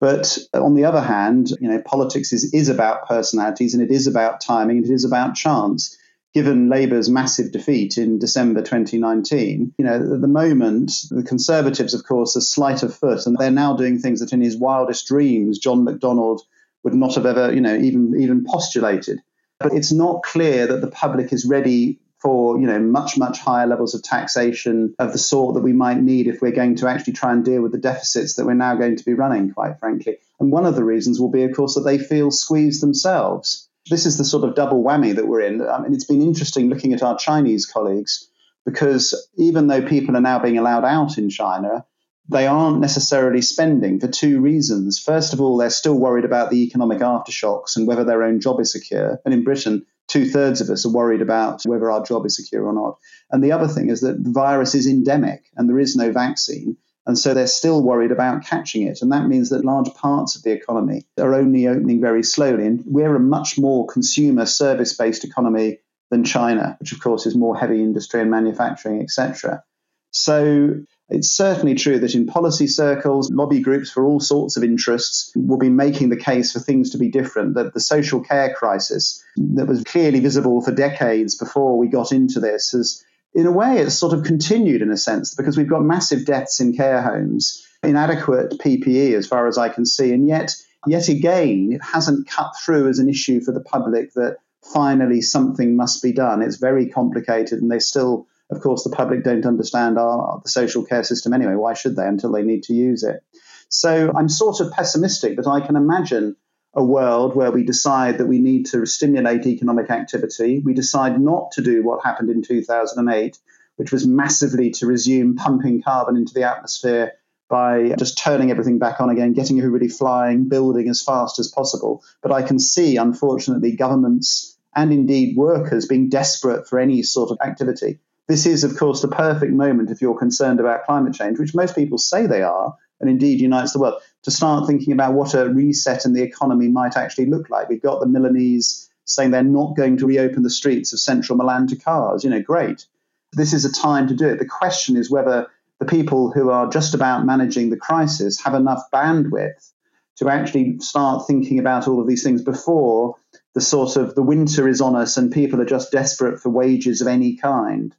But 0.00 0.38
on 0.54 0.74
the 0.74 0.86
other 0.86 1.02
hand, 1.02 1.50
you 1.60 1.68
know, 1.68 1.82
politics 1.82 2.32
is, 2.32 2.52
is 2.54 2.70
about 2.70 3.06
personalities 3.06 3.74
and 3.74 3.82
it 3.82 3.92
is 3.92 4.06
about 4.06 4.40
timing 4.40 4.78
and 4.78 4.86
it 4.86 4.92
is 4.92 5.04
about 5.04 5.36
chance 5.36 5.96
given 6.34 6.70
Labour's 6.70 7.10
massive 7.10 7.52
defeat 7.52 7.98
in 7.98 8.18
December 8.18 8.62
2019, 8.62 9.74
you 9.76 9.84
know, 9.84 9.94
at 9.94 10.20
the 10.20 10.28
moment, 10.28 10.92
the 11.10 11.22
Conservatives, 11.22 11.92
of 11.92 12.04
course, 12.04 12.36
are 12.36 12.40
slight 12.40 12.82
of 12.82 12.94
foot, 12.94 13.26
and 13.26 13.36
they're 13.36 13.50
now 13.50 13.76
doing 13.76 13.98
things 13.98 14.20
that 14.20 14.32
in 14.32 14.40
his 14.40 14.56
wildest 14.56 15.06
dreams, 15.06 15.58
John 15.58 15.84
McDonnell 15.84 16.40
would 16.84 16.94
not 16.94 17.14
have 17.14 17.26
ever, 17.26 17.52
you 17.52 17.60
know, 17.60 17.76
even 17.76 18.20
even 18.20 18.44
postulated. 18.44 19.20
But 19.58 19.74
it's 19.74 19.92
not 19.92 20.22
clear 20.22 20.66
that 20.66 20.80
the 20.80 20.90
public 20.90 21.32
is 21.32 21.44
ready 21.44 22.00
for, 22.18 22.58
you 22.58 22.66
know, 22.66 22.78
much, 22.78 23.18
much 23.18 23.40
higher 23.40 23.66
levels 23.66 23.94
of 23.94 24.02
taxation 24.02 24.94
of 24.98 25.12
the 25.12 25.18
sort 25.18 25.54
that 25.54 25.60
we 25.60 25.72
might 25.72 25.98
need 25.98 26.28
if 26.28 26.40
we're 26.40 26.52
going 26.52 26.76
to 26.76 26.88
actually 26.88 27.12
try 27.12 27.32
and 27.32 27.44
deal 27.44 27.60
with 27.62 27.72
the 27.72 27.78
deficits 27.78 28.34
that 28.34 28.46
we're 28.46 28.54
now 28.54 28.76
going 28.76 28.96
to 28.96 29.04
be 29.04 29.12
running, 29.12 29.52
quite 29.52 29.78
frankly. 29.78 30.18
And 30.40 30.50
one 30.50 30.64
of 30.64 30.76
the 30.76 30.84
reasons 30.84 31.20
will 31.20 31.30
be, 31.30 31.42
of 31.42 31.54
course, 31.54 31.74
that 31.74 31.82
they 31.82 31.98
feel 31.98 32.30
squeezed 32.30 32.82
themselves 32.82 33.68
this 33.90 34.06
is 34.06 34.18
the 34.18 34.24
sort 34.24 34.44
of 34.44 34.54
double 34.54 34.82
whammy 34.82 35.14
that 35.14 35.26
we're 35.26 35.40
in. 35.40 35.60
Um, 35.60 35.68
I 35.68 35.80
mean, 35.82 35.94
it's 35.94 36.04
been 36.04 36.22
interesting 36.22 36.68
looking 36.68 36.92
at 36.92 37.02
our 37.02 37.16
Chinese 37.16 37.66
colleagues 37.66 38.28
because 38.64 39.28
even 39.36 39.66
though 39.66 39.82
people 39.82 40.16
are 40.16 40.20
now 40.20 40.38
being 40.38 40.58
allowed 40.58 40.84
out 40.84 41.18
in 41.18 41.30
China, 41.30 41.84
they 42.28 42.46
aren't 42.46 42.80
necessarily 42.80 43.42
spending 43.42 43.98
for 43.98 44.06
two 44.06 44.40
reasons. 44.40 44.98
First 44.98 45.32
of 45.32 45.40
all, 45.40 45.56
they're 45.56 45.70
still 45.70 45.98
worried 45.98 46.24
about 46.24 46.50
the 46.50 46.62
economic 46.62 47.00
aftershocks 47.00 47.76
and 47.76 47.86
whether 47.86 48.04
their 48.04 48.22
own 48.22 48.40
job 48.40 48.60
is 48.60 48.72
secure. 48.72 49.20
And 49.24 49.34
in 49.34 49.42
Britain, 49.42 49.84
two 50.06 50.28
thirds 50.28 50.60
of 50.60 50.70
us 50.70 50.86
are 50.86 50.92
worried 50.92 51.22
about 51.22 51.62
whether 51.64 51.90
our 51.90 52.04
job 52.04 52.24
is 52.24 52.36
secure 52.36 52.64
or 52.64 52.72
not. 52.72 52.98
And 53.30 53.42
the 53.42 53.52
other 53.52 53.66
thing 53.66 53.90
is 53.90 54.02
that 54.02 54.22
the 54.22 54.30
virus 54.30 54.74
is 54.74 54.86
endemic 54.86 55.44
and 55.56 55.68
there 55.68 55.80
is 55.80 55.96
no 55.96 56.12
vaccine. 56.12 56.76
And 57.06 57.18
so 57.18 57.34
they're 57.34 57.46
still 57.48 57.82
worried 57.82 58.12
about 58.12 58.44
catching 58.44 58.86
it. 58.86 59.02
And 59.02 59.10
that 59.12 59.26
means 59.26 59.50
that 59.50 59.64
large 59.64 59.92
parts 59.94 60.36
of 60.36 60.42
the 60.42 60.52
economy 60.52 61.04
are 61.18 61.34
only 61.34 61.66
opening 61.66 62.00
very 62.00 62.22
slowly. 62.22 62.66
And 62.66 62.82
we're 62.86 63.16
a 63.16 63.20
much 63.20 63.58
more 63.58 63.86
consumer 63.86 64.46
service 64.46 64.96
based 64.96 65.24
economy 65.24 65.78
than 66.10 66.24
China, 66.24 66.76
which 66.78 66.92
of 66.92 67.00
course 67.00 67.26
is 67.26 67.34
more 67.34 67.56
heavy 67.56 67.82
industry 67.82 68.20
and 68.20 68.30
manufacturing, 68.30 69.00
etc. 69.00 69.64
So 70.12 70.74
it's 71.08 71.30
certainly 71.30 71.74
true 71.74 71.98
that 71.98 72.14
in 72.14 72.26
policy 72.26 72.66
circles, 72.66 73.30
lobby 73.30 73.60
groups 73.60 73.90
for 73.90 74.04
all 74.04 74.20
sorts 74.20 74.56
of 74.56 74.62
interests 74.62 75.32
will 75.34 75.58
be 75.58 75.70
making 75.70 76.10
the 76.10 76.16
case 76.16 76.52
for 76.52 76.60
things 76.60 76.90
to 76.90 76.98
be 76.98 77.10
different. 77.10 77.54
That 77.54 77.74
the 77.74 77.80
social 77.80 78.20
care 78.20 78.54
crisis 78.54 79.24
that 79.36 79.66
was 79.66 79.82
clearly 79.84 80.20
visible 80.20 80.60
for 80.60 80.70
decades 80.70 81.34
before 81.34 81.78
we 81.78 81.88
got 81.88 82.12
into 82.12 82.40
this 82.40 82.70
has 82.70 83.04
in 83.34 83.46
a 83.46 83.52
way, 83.52 83.78
it's 83.78 83.94
sort 83.94 84.12
of 84.12 84.24
continued 84.24 84.82
in 84.82 84.90
a 84.90 84.96
sense 84.96 85.34
because 85.34 85.56
we've 85.56 85.68
got 85.68 85.82
massive 85.82 86.26
deaths 86.26 86.60
in 86.60 86.76
care 86.76 87.02
homes, 87.02 87.66
inadequate 87.82 88.58
PPE 88.58 89.14
as 89.14 89.26
far 89.26 89.46
as 89.46 89.58
I 89.58 89.68
can 89.68 89.86
see, 89.86 90.12
and 90.12 90.28
yet, 90.28 90.54
yet 90.86 91.08
again, 91.08 91.70
it 91.72 91.82
hasn't 91.82 92.28
cut 92.28 92.52
through 92.62 92.88
as 92.88 92.98
an 92.98 93.08
issue 93.08 93.40
for 93.40 93.52
the 93.52 93.62
public 93.62 94.12
that 94.14 94.36
finally 94.72 95.20
something 95.20 95.76
must 95.76 96.02
be 96.02 96.12
done. 96.12 96.42
It's 96.42 96.56
very 96.56 96.88
complicated, 96.88 97.60
and 97.60 97.70
they 97.70 97.78
still, 97.78 98.26
of 98.50 98.60
course, 98.60 98.84
the 98.84 98.94
public 98.94 99.24
don't 99.24 99.46
understand 99.46 99.98
our 99.98 100.40
the 100.44 100.50
social 100.50 100.84
care 100.84 101.04
system 101.04 101.32
anyway. 101.32 101.54
Why 101.54 101.74
should 101.74 101.96
they 101.96 102.06
until 102.06 102.32
they 102.32 102.42
need 102.42 102.64
to 102.64 102.74
use 102.74 103.02
it? 103.02 103.22
So 103.68 104.12
I'm 104.14 104.28
sort 104.28 104.60
of 104.60 104.70
pessimistic, 104.70 105.36
but 105.36 105.46
I 105.46 105.66
can 105.66 105.76
imagine 105.76 106.36
a 106.74 106.82
world 106.82 107.36
where 107.36 107.50
we 107.50 107.64
decide 107.64 108.18
that 108.18 108.26
we 108.26 108.38
need 108.38 108.66
to 108.66 108.86
stimulate 108.86 109.46
economic 109.46 109.90
activity. 109.90 110.60
We 110.60 110.72
decide 110.74 111.20
not 111.20 111.52
to 111.52 111.62
do 111.62 111.82
what 111.82 112.04
happened 112.04 112.30
in 112.30 112.42
2008, 112.42 113.38
which 113.76 113.92
was 113.92 114.06
massively 114.06 114.70
to 114.72 114.86
resume 114.86 115.36
pumping 115.36 115.82
carbon 115.82 116.16
into 116.16 116.32
the 116.32 116.44
atmosphere 116.44 117.12
by 117.48 117.94
just 117.98 118.16
turning 118.16 118.50
everything 118.50 118.78
back 118.78 119.00
on 119.00 119.10
again, 119.10 119.34
getting 119.34 119.58
everybody 119.58 119.88
flying, 119.88 120.48
building 120.48 120.88
as 120.88 121.02
fast 121.02 121.38
as 121.38 121.48
possible. 121.48 122.02
But 122.22 122.32
I 122.32 122.40
can 122.40 122.58
see, 122.58 122.96
unfortunately, 122.96 123.76
governments 123.76 124.56
and 124.74 124.90
indeed 124.90 125.36
workers 125.36 125.86
being 125.86 126.08
desperate 126.08 126.66
for 126.66 126.78
any 126.78 127.02
sort 127.02 127.30
of 127.30 127.38
activity. 127.44 127.98
This 128.26 128.46
is, 128.46 128.64
of 128.64 128.78
course, 128.78 129.02
the 129.02 129.08
perfect 129.08 129.52
moment 129.52 129.90
if 129.90 130.00
you're 130.00 130.18
concerned 130.18 130.60
about 130.60 130.86
climate 130.86 131.12
change, 131.12 131.38
which 131.38 131.54
most 131.54 131.74
people 131.74 131.98
say 131.98 132.26
they 132.26 132.40
are, 132.40 132.74
and 133.00 133.10
indeed 133.10 133.40
unites 133.40 133.74
the 133.74 133.80
world, 133.80 134.00
to 134.22 134.30
start 134.30 134.66
thinking 134.66 134.92
about 134.92 135.14
what 135.14 135.34
a 135.34 135.48
reset 135.48 136.04
in 136.04 136.12
the 136.12 136.22
economy 136.22 136.68
might 136.68 136.96
actually 136.96 137.26
look 137.26 137.50
like. 137.50 137.68
We've 137.68 137.82
got 137.82 138.00
the 138.00 138.06
Milanese 138.06 138.88
saying 139.04 139.30
they're 139.30 139.42
not 139.42 139.76
going 139.76 139.96
to 139.98 140.06
reopen 140.06 140.42
the 140.42 140.50
streets 140.50 140.92
of 140.92 141.00
central 141.00 141.36
Milan 141.36 141.66
to 141.68 141.76
cars. 141.76 142.24
You 142.24 142.30
know, 142.30 142.42
great. 142.42 142.86
This 143.32 143.52
is 143.52 143.64
a 143.64 143.72
time 143.72 144.08
to 144.08 144.14
do 144.14 144.28
it. 144.28 144.38
The 144.38 144.46
question 144.46 144.96
is 144.96 145.10
whether 145.10 145.48
the 145.80 145.86
people 145.86 146.30
who 146.30 146.50
are 146.50 146.68
just 146.68 146.94
about 146.94 147.26
managing 147.26 147.70
the 147.70 147.76
crisis 147.76 148.40
have 148.42 148.54
enough 148.54 148.82
bandwidth 148.92 149.72
to 150.16 150.28
actually 150.28 150.78
start 150.78 151.26
thinking 151.26 151.58
about 151.58 151.88
all 151.88 152.00
of 152.00 152.06
these 152.06 152.22
things 152.22 152.42
before 152.42 153.16
the 153.54 153.60
sort 153.60 153.96
of 153.96 154.14
the 154.14 154.22
winter 154.22 154.68
is 154.68 154.80
on 154.80 154.94
us 154.94 155.16
and 155.16 155.32
people 155.32 155.60
are 155.60 155.66
just 155.66 155.90
desperate 155.90 156.40
for 156.40 156.50
wages 156.50 157.00
of 157.00 157.08
any 157.08 157.36
kind. 157.36 157.94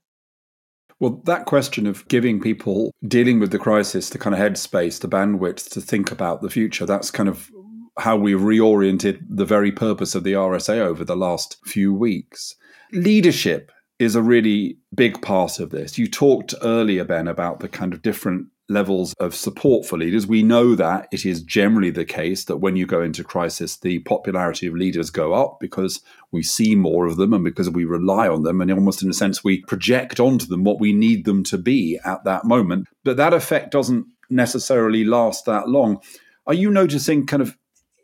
Well, 1.03 1.19
that 1.25 1.43
question 1.43 1.85
of 1.85 2.07
giving 2.07 2.39
people 2.39 2.93
dealing 3.05 3.41
with 3.41 3.51
the 3.51 3.59
crisis 3.59 4.09
the 4.09 4.17
kind 4.17 4.33
of 4.33 4.39
headspace, 4.39 5.01
the 5.01 5.09
bandwidth 5.09 5.69
to 5.71 5.81
think 5.81 6.13
about 6.13 6.41
the 6.41 6.49
future, 6.49 6.85
that's 6.85 7.11
kind 7.11 7.27
of 7.27 7.51
how 7.99 8.15
we 8.15 8.31
reoriented 8.31 9.19
the 9.29 9.43
very 9.43 9.69
purpose 9.69 10.15
of 10.15 10.23
the 10.23 10.31
RSA 10.31 10.77
over 10.77 11.03
the 11.03 11.17
last 11.17 11.57
few 11.65 11.93
weeks. 11.93 12.55
Leadership 12.93 13.69
is 13.99 14.15
a 14.15 14.21
really 14.21 14.77
big 14.95 15.21
part 15.21 15.59
of 15.59 15.71
this. 15.71 15.97
You 15.97 16.07
talked 16.07 16.53
earlier, 16.61 17.03
Ben, 17.03 17.27
about 17.27 17.59
the 17.59 17.67
kind 17.67 17.93
of 17.93 18.01
different 18.01 18.47
levels 18.73 19.13
of 19.19 19.35
support 19.35 19.85
for 19.85 19.97
leaders. 19.97 20.27
We 20.27 20.43
know 20.43 20.75
that 20.75 21.07
it 21.11 21.25
is 21.25 21.41
generally 21.41 21.91
the 21.91 22.05
case 22.05 22.45
that 22.45 22.57
when 22.57 22.75
you 22.75 22.85
go 22.85 23.01
into 23.01 23.23
crisis, 23.23 23.77
the 23.77 23.99
popularity 23.99 24.67
of 24.67 24.73
leaders 24.73 25.09
go 25.09 25.33
up 25.33 25.59
because 25.59 26.01
we 26.31 26.43
see 26.43 26.75
more 26.75 27.05
of 27.05 27.17
them 27.17 27.33
and 27.33 27.43
because 27.43 27.69
we 27.69 27.85
rely 27.85 28.27
on 28.27 28.43
them. 28.43 28.59
And 28.59 28.71
almost 28.71 29.03
in 29.03 29.09
a 29.09 29.13
sense, 29.13 29.43
we 29.43 29.61
project 29.61 30.19
onto 30.19 30.47
them 30.47 30.63
what 30.63 30.79
we 30.79 30.91
need 30.91 31.25
them 31.25 31.43
to 31.45 31.57
be 31.57 31.99
at 32.03 32.23
that 32.25 32.45
moment. 32.45 32.87
But 33.03 33.17
that 33.17 33.33
effect 33.33 33.71
doesn't 33.71 34.07
necessarily 34.29 35.05
last 35.05 35.45
that 35.45 35.69
long. 35.69 36.01
Are 36.47 36.53
you 36.53 36.69
noticing 36.69 37.25
kind 37.25 37.41
of 37.41 37.57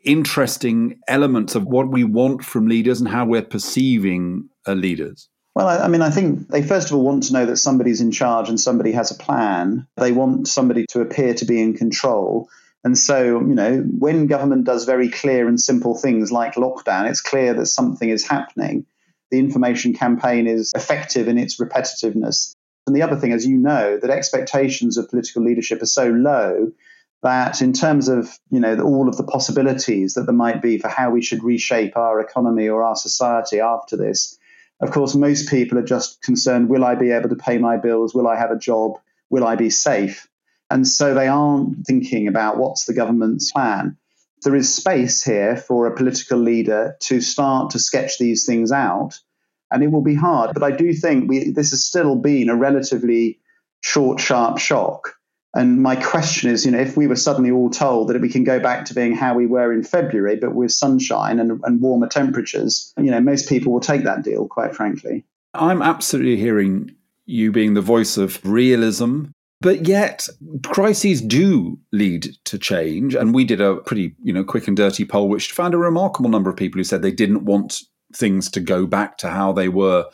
interesting 0.04 0.98
elements 1.08 1.54
of 1.54 1.66
what 1.66 1.90
we 1.90 2.04
want 2.04 2.44
from 2.44 2.66
leaders 2.66 3.00
and 3.00 3.08
how 3.08 3.26
we're 3.26 3.42
perceiving 3.42 4.48
uh, 4.66 4.72
leaders? 4.72 5.28
Well, 5.54 5.66
I, 5.66 5.78
I, 5.78 5.88
mean, 5.88 6.02
I 6.02 6.10
think 6.10 6.48
they 6.48 6.62
first 6.62 6.88
of 6.88 6.94
all 6.94 7.04
want 7.04 7.24
to 7.24 7.32
know 7.32 7.46
that 7.46 7.56
somebody's 7.56 8.00
in 8.00 8.12
charge 8.12 8.48
and 8.48 8.58
somebody 8.58 8.92
has 8.92 9.10
a 9.10 9.16
plan. 9.16 9.86
They 9.96 10.12
want 10.12 10.48
somebody 10.48 10.86
to 10.90 11.00
appear 11.00 11.34
to 11.34 11.44
be 11.44 11.60
in 11.60 11.74
control. 11.74 12.48
And 12.84 12.96
so, 12.96 13.40
you 13.40 13.54
know, 13.54 13.78
when 13.78 14.26
government 14.26 14.64
does 14.64 14.84
very 14.84 15.10
clear 15.10 15.48
and 15.48 15.60
simple 15.60 15.96
things 15.96 16.32
like 16.32 16.54
lockdown, 16.54 17.10
it's 17.10 17.20
clear 17.20 17.52
that 17.54 17.66
something 17.66 18.08
is 18.08 18.26
happening. 18.26 18.86
The 19.30 19.38
information 19.38 19.92
campaign 19.92 20.46
is 20.46 20.72
effective 20.74 21.28
in 21.28 21.36
its 21.36 21.60
repetitiveness. 21.60 22.54
And 22.86 22.96
the 22.96 23.02
other 23.02 23.16
thing, 23.16 23.32
as 23.32 23.46
you 23.46 23.58
know, 23.58 23.98
that 23.98 24.10
expectations 24.10 24.96
of 24.96 25.10
political 25.10 25.42
leadership 25.42 25.82
are 25.82 25.86
so 25.86 26.08
low 26.08 26.72
that 27.22 27.60
in 27.60 27.72
terms 27.74 28.08
of 28.08 28.38
you 28.50 28.60
know 28.60 28.80
all 28.80 29.08
of 29.08 29.16
the 29.16 29.24
possibilities 29.24 30.14
that 30.14 30.24
there 30.24 30.34
might 30.34 30.62
be 30.62 30.78
for 30.78 30.88
how 30.88 31.10
we 31.10 31.22
should 31.22 31.44
reshape 31.44 31.96
our 31.96 32.18
economy 32.20 32.68
or 32.68 32.82
our 32.82 32.96
society 32.96 33.60
after 33.60 33.96
this 33.96 34.38
of 34.80 34.90
course 34.90 35.14
most 35.14 35.48
people 35.48 35.78
are 35.78 35.84
just 35.84 36.22
concerned 36.22 36.68
will 36.68 36.84
i 36.84 36.94
be 36.94 37.10
able 37.10 37.28
to 37.28 37.36
pay 37.36 37.58
my 37.58 37.76
bills? 37.76 38.14
Will 38.14 38.26
i 38.26 38.36
have 38.36 38.50
a 38.50 38.58
job? 38.58 38.98
Will 39.28 39.46
i 39.46 39.56
be 39.56 39.70
safe? 39.70 40.28
And 40.70 40.86
so 40.86 41.14
they 41.14 41.28
aren't 41.28 41.86
thinking 41.86 42.28
about 42.28 42.56
what's 42.56 42.84
the 42.84 42.94
government's 42.94 43.50
plan. 43.50 43.96
There 44.42 44.54
is 44.54 44.74
space 44.74 45.22
here 45.22 45.56
for 45.56 45.86
a 45.86 45.96
political 45.96 46.38
leader 46.38 46.96
to 47.00 47.20
start 47.20 47.70
to 47.70 47.78
sketch 47.78 48.18
these 48.18 48.46
things 48.46 48.72
out 48.72 49.18
and 49.70 49.82
it 49.82 49.90
will 49.90 50.02
be 50.02 50.14
hard. 50.14 50.52
But 50.54 50.62
i 50.62 50.70
do 50.70 50.92
think 50.92 51.28
we, 51.28 51.50
this 51.50 51.70
has 51.70 51.84
still 51.84 52.16
been 52.16 52.48
a 52.48 52.56
relatively 52.56 53.40
short 53.82 54.20
sharp 54.20 54.58
shock 54.58 55.19
and 55.54 55.82
my 55.82 55.96
question 55.96 56.50
is, 56.50 56.64
you 56.64 56.70
know, 56.70 56.78
if 56.78 56.96
we 56.96 57.08
were 57.08 57.16
suddenly 57.16 57.50
all 57.50 57.70
told 57.70 58.08
that 58.08 58.20
we 58.20 58.28
can 58.28 58.44
go 58.44 58.60
back 58.60 58.84
to 58.86 58.94
being 58.94 59.14
how 59.14 59.34
we 59.34 59.46
were 59.46 59.72
in 59.72 59.82
February, 59.82 60.36
but 60.36 60.54
with 60.54 60.72
sunshine 60.72 61.40
and, 61.40 61.60
and 61.64 61.80
warmer 61.80 62.06
temperatures, 62.06 62.92
you 62.96 63.10
know, 63.10 63.20
most 63.20 63.48
people 63.48 63.72
will 63.72 63.80
take 63.80 64.04
that 64.04 64.22
deal, 64.22 64.46
quite 64.46 64.76
frankly. 64.76 65.24
I'm 65.54 65.82
absolutely 65.82 66.36
hearing 66.36 66.94
you 67.26 67.50
being 67.50 67.74
the 67.74 67.80
voice 67.80 68.16
of 68.16 68.44
realism. 68.44 69.24
But 69.60 69.86
yet, 69.86 70.26
crises 70.64 71.20
do 71.20 71.78
lead 71.92 72.28
to 72.44 72.58
change. 72.58 73.14
And 73.14 73.34
we 73.34 73.44
did 73.44 73.60
a 73.60 73.76
pretty, 73.76 74.14
you 74.22 74.32
know, 74.32 74.44
quick 74.44 74.68
and 74.68 74.76
dirty 74.76 75.04
poll, 75.04 75.28
which 75.28 75.52
found 75.52 75.74
a 75.74 75.78
remarkable 75.78 76.30
number 76.30 76.48
of 76.48 76.56
people 76.56 76.78
who 76.78 76.84
said 76.84 77.02
they 77.02 77.12
didn't 77.12 77.44
want 77.44 77.82
things 78.14 78.50
to 78.52 78.60
go 78.60 78.86
back 78.86 79.18
to 79.18 79.28
how 79.28 79.52
they 79.52 79.68
were 79.68 80.06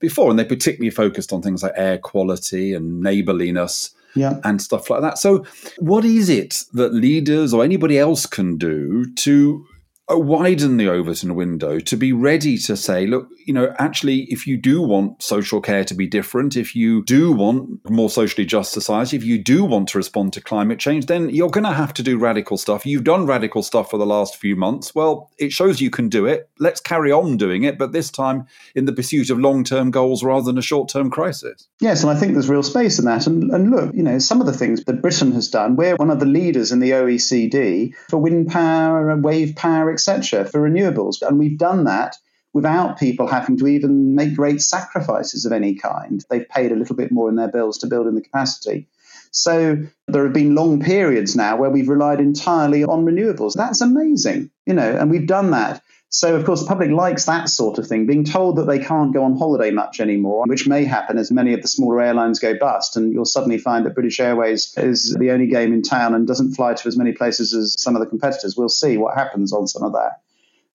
before. 0.00 0.30
And 0.30 0.38
they 0.38 0.44
particularly 0.44 0.90
focused 0.90 1.32
on 1.32 1.42
things 1.42 1.62
like 1.62 1.74
air 1.76 1.98
quality 1.98 2.74
and 2.74 3.00
neighborliness 3.00 3.94
yeah. 4.18 4.40
and 4.44 4.60
stuff 4.60 4.90
like 4.90 5.00
that. 5.02 5.18
So, 5.18 5.44
what 5.78 6.04
is 6.04 6.28
it 6.28 6.64
that 6.72 6.92
leaders 6.92 7.54
or 7.54 7.64
anybody 7.64 7.98
else 7.98 8.26
can 8.26 8.56
do 8.56 9.06
to 9.16 9.66
Uh, 10.10 10.18
widen 10.18 10.78
the 10.78 10.88
Overton 10.88 11.34
window 11.34 11.78
to 11.78 11.96
be 11.96 12.12
ready 12.12 12.56
to 12.56 12.76
say, 12.76 13.06
look, 13.06 13.28
you 13.44 13.52
know, 13.52 13.74
actually, 13.78 14.24
if 14.24 14.46
you 14.46 14.56
do 14.56 14.80
want 14.80 15.22
social 15.22 15.60
care 15.60 15.84
to 15.84 15.94
be 15.94 16.06
different, 16.06 16.56
if 16.56 16.74
you 16.74 17.04
do 17.04 17.32
want 17.32 17.90
more 17.90 18.08
socially 18.08 18.46
just 18.46 18.72
society, 18.72 19.16
if 19.16 19.24
you 19.24 19.38
do 19.42 19.64
want 19.64 19.88
to 19.88 19.98
respond 19.98 20.32
to 20.34 20.40
climate 20.40 20.78
change, 20.78 21.06
then 21.06 21.28
you're 21.30 21.50
going 21.50 21.64
to 21.64 21.72
have 21.72 21.92
to 21.94 22.02
do 22.02 22.18
radical 22.18 22.56
stuff. 22.56 22.86
You've 22.86 23.04
done 23.04 23.26
radical 23.26 23.62
stuff 23.62 23.90
for 23.90 23.98
the 23.98 24.06
last 24.06 24.36
few 24.36 24.56
months. 24.56 24.94
Well, 24.94 25.30
it 25.38 25.52
shows 25.52 25.80
you 25.80 25.90
can 25.90 26.08
do 26.08 26.26
it. 26.26 26.48
Let's 26.58 26.80
carry 26.80 27.12
on 27.12 27.36
doing 27.36 27.64
it, 27.64 27.78
but 27.78 27.92
this 27.92 28.10
time 28.10 28.46
in 28.74 28.86
the 28.86 28.92
pursuit 28.92 29.28
of 29.30 29.38
long 29.38 29.62
term 29.64 29.90
goals 29.90 30.22
rather 30.22 30.44
than 30.44 30.58
a 30.58 30.62
short 30.62 30.88
term 30.88 31.10
crisis. 31.10 31.68
Yes, 31.80 32.02
and 32.02 32.10
I 32.10 32.16
think 32.16 32.32
there's 32.32 32.48
real 32.48 32.62
space 32.62 32.98
in 32.98 33.04
that. 33.04 33.26
And, 33.26 33.50
and 33.50 33.70
look, 33.70 33.94
you 33.94 34.02
know, 34.02 34.18
some 34.18 34.40
of 34.40 34.46
the 34.46 34.52
things 34.52 34.84
that 34.84 35.02
Britain 35.02 35.32
has 35.32 35.48
done, 35.48 35.76
we're 35.76 35.96
one 35.96 36.10
of 36.10 36.20
the 36.20 36.26
leaders 36.26 36.72
in 36.72 36.80
the 36.80 36.92
OECD 36.92 37.94
for 38.08 38.18
wind 38.18 38.48
power 38.48 39.10
and 39.10 39.22
wave 39.22 39.54
power 39.54 39.90
etc., 39.98 40.44
for 40.44 40.60
renewables. 40.60 41.22
And 41.22 41.38
we've 41.38 41.58
done 41.58 41.84
that 41.84 42.16
without 42.52 42.98
people 42.98 43.26
having 43.26 43.56
to 43.58 43.66
even 43.66 44.14
make 44.14 44.34
great 44.34 44.62
sacrifices 44.62 45.44
of 45.44 45.52
any 45.52 45.74
kind. 45.74 46.24
They've 46.30 46.48
paid 46.48 46.72
a 46.72 46.76
little 46.76 46.96
bit 46.96 47.10
more 47.10 47.28
in 47.28 47.36
their 47.36 47.50
bills 47.50 47.78
to 47.78 47.86
build 47.86 48.06
in 48.06 48.14
the 48.14 48.22
capacity. 48.22 48.86
So 49.30 49.76
there 50.06 50.24
have 50.24 50.32
been 50.32 50.54
long 50.54 50.80
periods 50.80 51.36
now 51.36 51.56
where 51.56 51.70
we've 51.70 51.88
relied 51.88 52.20
entirely 52.20 52.84
on 52.84 53.04
renewables. 53.04 53.54
That's 53.54 53.80
amazing, 53.80 54.50
you 54.66 54.74
know, 54.74 54.96
and 54.96 55.10
we've 55.10 55.26
done 55.26 55.50
that. 55.50 55.82
So, 56.10 56.34
of 56.34 56.46
course, 56.46 56.62
the 56.62 56.66
public 56.66 56.90
likes 56.90 57.26
that 57.26 57.50
sort 57.50 57.78
of 57.78 57.86
thing, 57.86 58.06
being 58.06 58.24
told 58.24 58.56
that 58.56 58.66
they 58.66 58.78
can't 58.78 59.12
go 59.12 59.24
on 59.24 59.36
holiday 59.36 59.70
much 59.70 60.00
anymore, 60.00 60.44
which 60.46 60.66
may 60.66 60.84
happen 60.84 61.18
as 61.18 61.30
many 61.30 61.52
of 61.52 61.60
the 61.60 61.68
smaller 61.68 62.00
airlines 62.00 62.38
go 62.38 62.56
bust. 62.56 62.96
And 62.96 63.12
you'll 63.12 63.26
suddenly 63.26 63.58
find 63.58 63.84
that 63.84 63.94
British 63.94 64.18
Airways 64.18 64.72
is 64.78 65.14
the 65.14 65.30
only 65.32 65.46
game 65.46 65.72
in 65.74 65.82
town 65.82 66.14
and 66.14 66.26
doesn't 66.26 66.54
fly 66.54 66.72
to 66.72 66.88
as 66.88 66.96
many 66.96 67.12
places 67.12 67.52
as 67.52 67.74
some 67.78 67.94
of 67.94 68.00
the 68.00 68.06
competitors. 68.06 68.56
We'll 68.56 68.70
see 68.70 68.96
what 68.96 69.16
happens 69.16 69.52
on 69.52 69.66
some 69.66 69.82
of 69.82 69.92
that. 69.92 70.22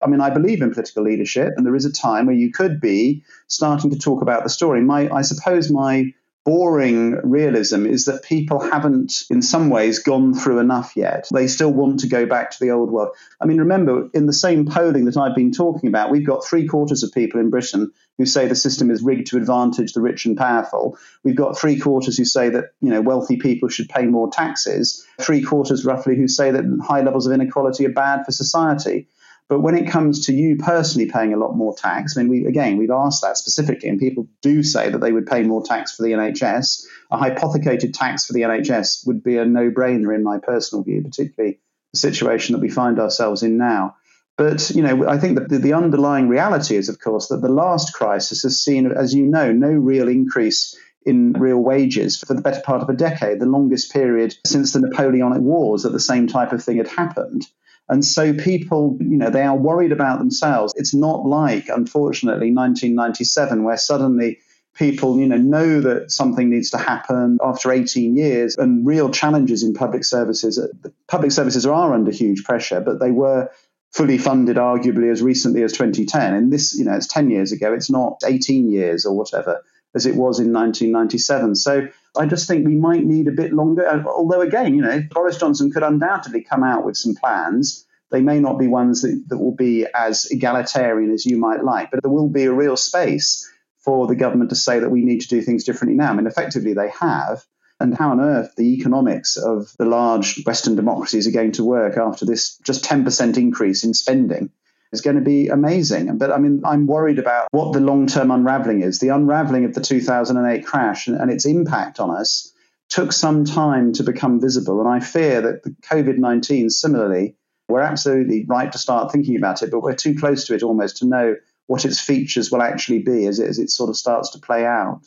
I 0.02 0.06
mean, 0.08 0.20
I 0.20 0.28
believe 0.28 0.60
in 0.60 0.70
political 0.70 1.04
leadership, 1.04 1.54
and 1.56 1.64
there 1.64 1.76
is 1.76 1.86
a 1.86 1.92
time 1.92 2.26
where 2.26 2.34
you 2.34 2.52
could 2.52 2.80
be 2.80 3.22
starting 3.46 3.90
to 3.90 3.98
talk 3.98 4.20
about 4.20 4.42
the 4.42 4.50
story. 4.50 4.82
My, 4.82 5.08
I 5.10 5.22
suppose 5.22 5.70
my 5.70 6.12
boring 6.44 7.20
realism 7.22 7.86
is 7.86 8.06
that 8.06 8.24
people 8.24 8.58
haven't, 8.60 9.24
in 9.30 9.42
some 9.42 9.70
ways, 9.70 10.00
gone 10.00 10.34
through 10.34 10.58
enough 10.58 10.92
yet. 10.96 11.28
They 11.32 11.46
still 11.46 11.72
want 11.72 12.00
to 12.00 12.08
go 12.08 12.26
back 12.26 12.50
to 12.50 12.60
the 12.60 12.70
old 12.70 12.90
world. 12.90 13.10
I 13.40 13.46
mean, 13.46 13.58
remember, 13.58 14.08
in 14.12 14.26
the 14.26 14.32
same 14.32 14.66
polling 14.66 15.04
that 15.04 15.16
I've 15.16 15.36
been 15.36 15.52
talking 15.52 15.88
about, 15.88 16.10
we've 16.10 16.26
got 16.26 16.44
three 16.44 16.66
quarters 16.66 17.02
of 17.02 17.12
people 17.12 17.40
in 17.40 17.50
Britain 17.50 17.92
who 18.18 18.26
say 18.26 18.46
the 18.46 18.54
system 18.54 18.90
is 18.90 19.02
rigged 19.02 19.28
to 19.28 19.36
advantage 19.36 19.92
the 19.92 20.00
rich 20.00 20.26
and 20.26 20.36
powerful. 20.36 20.98
We've 21.22 21.36
got 21.36 21.58
three 21.58 21.78
quarters 21.78 22.18
who 22.18 22.24
say 22.24 22.50
that 22.50 22.72
you 22.80 22.90
know 22.90 23.00
wealthy 23.00 23.36
people 23.36 23.68
should 23.68 23.88
pay 23.88 24.06
more 24.06 24.30
taxes. 24.30 25.06
Three 25.20 25.42
quarters, 25.42 25.84
roughly, 25.84 26.16
who 26.16 26.28
say 26.28 26.50
that 26.50 26.64
high 26.84 27.02
levels 27.02 27.26
of 27.26 27.32
inequality 27.32 27.86
are 27.86 27.92
bad 27.92 28.24
for 28.24 28.32
society. 28.32 29.06
But 29.48 29.60
when 29.60 29.76
it 29.76 29.90
comes 29.90 30.26
to 30.26 30.32
you 30.32 30.56
personally 30.56 31.10
paying 31.10 31.34
a 31.34 31.36
lot 31.36 31.54
more 31.54 31.74
tax, 31.76 32.16
I 32.16 32.22
mean, 32.22 32.30
we, 32.30 32.46
again, 32.46 32.78
we've 32.78 32.90
asked 32.90 33.22
that 33.22 33.36
specifically, 33.36 33.88
and 33.88 33.98
people 33.98 34.26
do 34.40 34.62
say 34.62 34.88
that 34.88 34.98
they 34.98 35.12
would 35.12 35.26
pay 35.26 35.42
more 35.42 35.62
tax 35.62 35.94
for 35.94 36.04
the 36.04 36.12
NHS. 36.12 36.84
A 37.10 37.18
hypothecated 37.18 37.92
tax 37.92 38.24
for 38.24 38.32
the 38.32 38.42
NHS 38.42 39.06
would 39.06 39.22
be 39.22 39.36
a 39.36 39.44
no 39.44 39.70
brainer 39.70 40.14
in 40.14 40.22
my 40.22 40.38
personal 40.38 40.82
view, 40.82 41.02
particularly 41.02 41.60
the 41.92 41.98
situation 41.98 42.54
that 42.54 42.62
we 42.62 42.70
find 42.70 42.98
ourselves 42.98 43.42
in 43.42 43.58
now. 43.58 43.96
But 44.38 44.70
you 44.70 44.82
know, 44.82 45.06
I 45.06 45.18
think 45.18 45.38
that 45.38 45.50
the, 45.50 45.74
underlying 45.74 46.28
reality 46.28 46.76
is, 46.76 46.88
of 46.88 46.98
course, 46.98 47.28
that 47.28 47.42
the 47.42 47.48
last 47.48 47.92
crisis 47.92 48.42
has 48.42 48.62
seen, 48.62 48.90
as 48.90 49.14
you 49.14 49.26
know, 49.26 49.52
no 49.52 49.68
real 49.68 50.08
increase 50.08 50.76
in 51.04 51.32
real 51.32 51.58
wages 51.58 52.18
for 52.18 52.32
the 52.32 52.40
better 52.40 52.60
part 52.62 52.82
of 52.82 52.88
a 52.88 52.94
decade, 52.94 53.40
the 53.40 53.46
longest 53.46 53.92
period 53.92 54.34
since 54.46 54.72
the 54.72 54.80
Napoleonic 54.80 55.42
Wars 55.42 55.82
that 55.82 55.92
the 55.92 56.00
same 56.00 56.26
type 56.26 56.52
of 56.52 56.62
thing 56.62 56.78
had 56.78 56.88
happened. 56.88 57.46
And 57.92 58.02
so 58.02 58.32
people, 58.32 58.96
you 59.00 59.18
know, 59.18 59.28
they 59.28 59.42
are 59.42 59.54
worried 59.54 59.92
about 59.92 60.18
themselves. 60.18 60.72
It's 60.78 60.94
not 60.94 61.26
like, 61.26 61.68
unfortunately, 61.68 62.50
1997, 62.50 63.64
where 63.64 63.76
suddenly 63.76 64.38
people, 64.74 65.18
you 65.18 65.26
know, 65.26 65.36
know 65.36 65.82
that 65.82 66.10
something 66.10 66.48
needs 66.48 66.70
to 66.70 66.78
happen 66.78 67.36
after 67.44 67.70
18 67.70 68.16
years 68.16 68.56
and 68.56 68.86
real 68.86 69.10
challenges 69.10 69.62
in 69.62 69.74
public 69.74 70.06
services. 70.06 70.58
Public 71.06 71.32
services 71.32 71.66
are 71.66 71.92
under 71.92 72.10
huge 72.10 72.44
pressure, 72.44 72.80
but 72.80 72.98
they 72.98 73.10
were 73.10 73.50
fully 73.90 74.16
funded 74.16 74.56
arguably 74.56 75.12
as 75.12 75.20
recently 75.20 75.62
as 75.62 75.72
2010. 75.72 76.32
And 76.32 76.50
this, 76.50 76.74
you 76.74 76.86
know, 76.86 76.94
it's 76.94 77.08
10 77.08 77.28
years 77.28 77.52
ago. 77.52 77.74
It's 77.74 77.90
not 77.90 78.22
18 78.24 78.70
years 78.70 79.04
or 79.04 79.14
whatever 79.14 79.62
as 79.94 80.06
it 80.06 80.14
was 80.14 80.40
in 80.40 80.52
1997. 80.52 81.54
So 81.56 81.88
I 82.16 82.26
just 82.26 82.46
think 82.46 82.66
we 82.66 82.76
might 82.76 83.04
need 83.04 83.28
a 83.28 83.32
bit 83.32 83.52
longer. 83.52 83.86
Uh, 83.86 84.04
although, 84.06 84.40
again, 84.40 84.74
you 84.74 84.82
know, 84.82 85.02
Boris 85.10 85.38
Johnson 85.38 85.70
could 85.70 85.82
undoubtedly 85.82 86.42
come 86.42 86.62
out 86.62 86.84
with 86.84 86.96
some 86.96 87.14
plans. 87.14 87.86
They 88.10 88.20
may 88.20 88.40
not 88.40 88.58
be 88.58 88.68
ones 88.68 89.02
that, 89.02 89.24
that 89.28 89.38
will 89.38 89.54
be 89.54 89.86
as 89.94 90.26
egalitarian 90.30 91.12
as 91.12 91.24
you 91.24 91.38
might 91.38 91.64
like, 91.64 91.90
but 91.90 92.02
there 92.02 92.12
will 92.12 92.28
be 92.28 92.44
a 92.44 92.52
real 92.52 92.76
space 92.76 93.48
for 93.78 94.06
the 94.06 94.14
government 94.14 94.50
to 94.50 94.56
say 94.56 94.78
that 94.78 94.90
we 94.90 95.04
need 95.04 95.22
to 95.22 95.28
do 95.28 95.40
things 95.40 95.64
differently 95.64 95.96
now. 95.96 96.10
I 96.10 96.14
mean, 96.14 96.26
effectively, 96.26 96.74
they 96.74 96.90
have. 97.00 97.44
And 97.80 97.96
how 97.96 98.10
on 98.10 98.20
earth 98.20 98.54
the 98.56 98.74
economics 98.74 99.36
of 99.36 99.72
the 99.76 99.86
large 99.86 100.44
Western 100.44 100.76
democracies 100.76 101.26
are 101.26 101.32
going 101.32 101.52
to 101.52 101.64
work 101.64 101.96
after 101.96 102.24
this 102.24 102.58
just 102.58 102.84
10% 102.84 103.36
increase 103.36 103.82
in 103.82 103.92
spending 103.92 104.50
is 104.92 105.00
going 105.00 105.16
to 105.16 105.22
be 105.22 105.48
amazing. 105.48 106.18
But 106.18 106.30
I 106.30 106.38
mean, 106.38 106.62
I'm 106.64 106.86
worried 106.86 107.18
about 107.18 107.48
what 107.50 107.72
the 107.72 107.80
long 107.80 108.06
term 108.06 108.30
unraveling 108.30 108.82
is. 108.82 108.98
The 108.98 109.08
unraveling 109.08 109.64
of 109.64 109.74
the 109.74 109.80
2008 109.80 110.66
crash 110.66 111.06
and, 111.06 111.18
and 111.18 111.30
its 111.30 111.46
impact 111.46 111.98
on 111.98 112.10
us 112.10 112.52
took 112.88 113.12
some 113.12 113.44
time 113.44 113.92
to 113.94 114.02
become 114.02 114.40
visible. 114.40 114.80
And 114.80 114.88
I 114.88 115.00
fear 115.00 115.40
that 115.40 115.62
the 115.62 115.70
COVID 115.90 116.18
19, 116.18 116.68
similarly, 116.70 117.36
we're 117.68 117.80
absolutely 117.80 118.44
right 118.46 118.70
to 118.70 118.78
start 118.78 119.10
thinking 119.10 119.36
about 119.36 119.62
it, 119.62 119.70
but 119.70 119.80
we're 119.80 119.94
too 119.94 120.14
close 120.14 120.44
to 120.46 120.54
it 120.54 120.62
almost 120.62 120.98
to 120.98 121.06
know 121.06 121.36
what 121.68 121.84
its 121.86 121.98
features 121.98 122.50
will 122.50 122.60
actually 122.60 122.98
be 122.98 123.26
as 123.26 123.38
it, 123.38 123.48
as 123.48 123.58
it 123.58 123.70
sort 123.70 123.88
of 123.88 123.96
starts 123.96 124.30
to 124.30 124.38
play 124.38 124.66
out. 124.66 125.00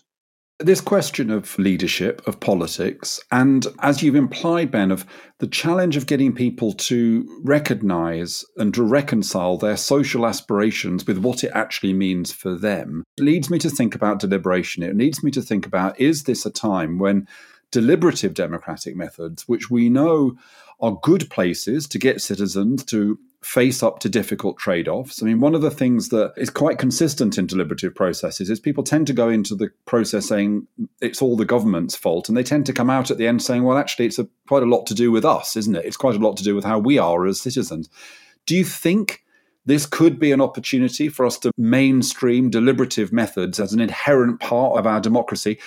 This 0.59 0.79
question 0.79 1.31
of 1.31 1.59
leadership, 1.59 2.25
of 2.25 2.39
politics, 2.39 3.21
and 3.29 3.67
as 3.81 4.01
you've 4.01 4.15
implied, 4.15 4.71
Ben, 4.71 4.89
of 4.89 5.05
the 5.39 5.47
challenge 5.47 5.97
of 5.97 6.05
getting 6.05 6.33
people 6.33 6.71
to 6.71 7.41
recognize 7.43 8.45
and 8.55 8.73
to 8.73 8.83
reconcile 8.83 9.57
their 9.57 9.75
social 9.75 10.25
aspirations 10.25 11.05
with 11.05 11.17
what 11.17 11.43
it 11.43 11.51
actually 11.53 11.91
means 11.91 12.31
for 12.31 12.55
them, 12.55 13.03
leads 13.19 13.49
me 13.49 13.59
to 13.59 13.69
think 13.69 13.95
about 13.95 14.19
deliberation. 14.19 14.81
It 14.81 14.95
leads 14.95 15.21
me 15.21 15.31
to 15.31 15.41
think 15.41 15.65
about 15.65 15.99
is 15.99 16.23
this 16.23 16.45
a 16.45 16.49
time 16.49 16.99
when 16.99 17.27
deliberative 17.71 18.33
democratic 18.33 18.95
methods, 18.95 19.49
which 19.49 19.69
we 19.69 19.89
know 19.89 20.37
are 20.79 20.97
good 21.03 21.29
places 21.29 21.85
to 21.87 21.99
get 21.99 22.21
citizens 22.21 22.85
to 22.85 23.19
face 23.45 23.83
up 23.83 23.99
to 23.99 24.09
difficult 24.09 24.57
trade 24.57 24.87
offs. 24.87 25.21
I 25.21 25.25
mean, 25.27 25.39
one 25.39 25.53
of 25.53 25.61
the 25.61 25.69
things 25.69 26.09
that 26.09 26.33
is 26.35 26.49
quite 26.49 26.79
consistent 26.79 27.37
in 27.37 27.45
deliberative 27.45 27.93
processes 27.93 28.49
is 28.49 28.59
people 28.59 28.83
tend 28.83 29.05
to 29.05 29.13
go 29.13 29.29
into 29.29 29.53
the 29.53 29.69
process 29.85 30.25
saying 30.25 30.65
it's 30.99 31.21
all 31.21 31.37
the 31.37 31.45
government's 31.45 31.95
fault, 31.95 32.27
and 32.27 32.35
they 32.35 32.43
tend 32.43 32.65
to 32.65 32.73
come 32.73 32.89
out 32.89 33.11
at 33.11 33.19
the 33.19 33.27
end 33.27 33.43
saying, 33.43 33.63
well, 33.63 33.77
actually, 33.77 34.07
it's 34.07 34.17
a, 34.17 34.27
quite 34.47 34.63
a 34.63 34.65
lot 34.65 34.87
to 34.87 34.95
do 34.95 35.11
with 35.11 35.23
us, 35.23 35.55
isn't 35.55 35.75
it? 35.75 35.85
It's 35.85 35.95
quite 35.95 36.15
a 36.15 36.19
lot 36.19 36.37
to 36.37 36.43
do 36.43 36.55
with 36.55 36.63
how 36.63 36.79
we 36.79 36.97
are 36.97 37.27
as 37.27 37.39
citizens. 37.39 37.87
Do 38.47 38.55
you 38.55 38.65
think 38.65 39.23
this 39.67 39.85
could 39.85 40.19
be 40.19 40.31
an 40.31 40.41
opportunity 40.41 41.07
for 41.07 41.23
us 41.23 41.37
to 41.39 41.51
mainstream 41.55 42.49
deliberative 42.49 43.13
methods 43.13 43.59
as 43.59 43.73
an 43.73 43.79
inherent 43.79 44.39
part 44.39 44.79
of 44.79 44.87
our 44.87 44.99
democracy? 44.99 45.59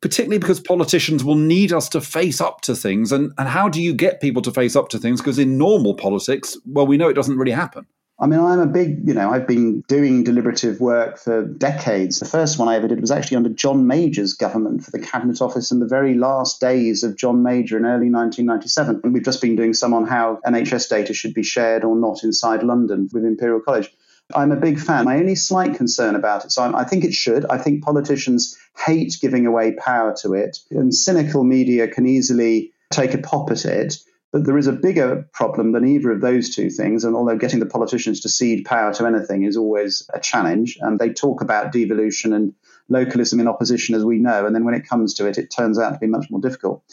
Particularly 0.00 0.38
because 0.38 0.60
politicians 0.60 1.24
will 1.24 1.36
need 1.36 1.72
us 1.72 1.88
to 1.90 2.00
face 2.00 2.40
up 2.40 2.60
to 2.62 2.74
things. 2.74 3.12
And, 3.12 3.32
and 3.38 3.48
how 3.48 3.68
do 3.68 3.80
you 3.80 3.92
get 3.92 4.20
people 4.20 4.42
to 4.42 4.52
face 4.52 4.76
up 4.76 4.88
to 4.90 4.98
things? 4.98 5.20
Because 5.20 5.38
in 5.38 5.58
normal 5.58 5.94
politics, 5.94 6.56
well, 6.66 6.86
we 6.86 6.96
know 6.96 7.08
it 7.08 7.14
doesn't 7.14 7.36
really 7.36 7.52
happen. 7.52 7.86
I 8.22 8.26
mean, 8.26 8.38
I'm 8.38 8.60
a 8.60 8.66
big, 8.66 9.08
you 9.08 9.14
know, 9.14 9.30
I've 9.30 9.46
been 9.46 9.80
doing 9.88 10.24
deliberative 10.24 10.78
work 10.78 11.18
for 11.18 11.42
decades. 11.42 12.20
The 12.20 12.26
first 12.26 12.58
one 12.58 12.68
I 12.68 12.76
ever 12.76 12.86
did 12.86 13.00
was 13.00 13.10
actually 13.10 13.38
under 13.38 13.48
John 13.48 13.86
Major's 13.86 14.34
government 14.34 14.84
for 14.84 14.90
the 14.90 14.98
Cabinet 14.98 15.40
Office 15.40 15.70
in 15.70 15.80
the 15.80 15.86
very 15.86 16.12
last 16.14 16.60
days 16.60 17.02
of 17.02 17.16
John 17.16 17.42
Major 17.42 17.78
in 17.78 17.86
early 17.86 18.10
1997. 18.10 19.00
And 19.02 19.14
we've 19.14 19.24
just 19.24 19.40
been 19.40 19.56
doing 19.56 19.72
some 19.72 19.94
on 19.94 20.06
how 20.06 20.38
NHS 20.44 20.90
data 20.90 21.14
should 21.14 21.32
be 21.32 21.42
shared 21.42 21.82
or 21.82 21.96
not 21.96 22.22
inside 22.22 22.62
London 22.62 23.08
with 23.10 23.24
Imperial 23.24 23.60
College. 23.60 23.90
I'm 24.34 24.52
a 24.52 24.56
big 24.56 24.78
fan. 24.78 25.04
My 25.04 25.16
only 25.16 25.34
slight 25.34 25.74
concern 25.74 26.14
about 26.14 26.44
it, 26.44 26.52
so 26.52 26.62
I'm, 26.62 26.74
i 26.74 26.84
think 26.84 27.04
it 27.04 27.14
should. 27.14 27.44
I 27.46 27.58
think 27.58 27.82
politicians 27.82 28.56
hate 28.76 29.16
giving 29.20 29.46
away 29.46 29.72
power 29.72 30.14
to 30.22 30.34
it, 30.34 30.58
and 30.70 30.94
cynical 30.94 31.44
media 31.44 31.88
can 31.88 32.06
easily 32.06 32.72
take 32.90 33.14
a 33.14 33.18
pop 33.18 33.50
at 33.50 33.64
it. 33.64 33.98
But 34.32 34.44
there 34.44 34.58
is 34.58 34.68
a 34.68 34.72
bigger 34.72 35.28
problem 35.32 35.72
than 35.72 35.88
either 35.88 36.12
of 36.12 36.20
those 36.20 36.54
two 36.54 36.70
things. 36.70 37.02
And 37.02 37.16
although 37.16 37.36
getting 37.36 37.58
the 37.58 37.66
politicians 37.66 38.20
to 38.20 38.28
cede 38.28 38.64
power 38.64 38.94
to 38.94 39.06
anything 39.06 39.42
is 39.42 39.56
always 39.56 40.08
a 40.14 40.20
challenge, 40.20 40.78
and 40.80 41.00
they 41.00 41.10
talk 41.10 41.42
about 41.42 41.72
devolution 41.72 42.32
and 42.32 42.54
localism 42.88 43.40
in 43.40 43.48
opposition, 43.48 43.96
as 43.96 44.04
we 44.04 44.18
know. 44.18 44.46
And 44.46 44.54
then 44.54 44.64
when 44.64 44.74
it 44.74 44.88
comes 44.88 45.14
to 45.14 45.26
it, 45.26 45.38
it 45.38 45.50
turns 45.50 45.78
out 45.80 45.94
to 45.94 45.98
be 45.98 46.06
much 46.06 46.30
more 46.30 46.40
difficult. 46.40 46.84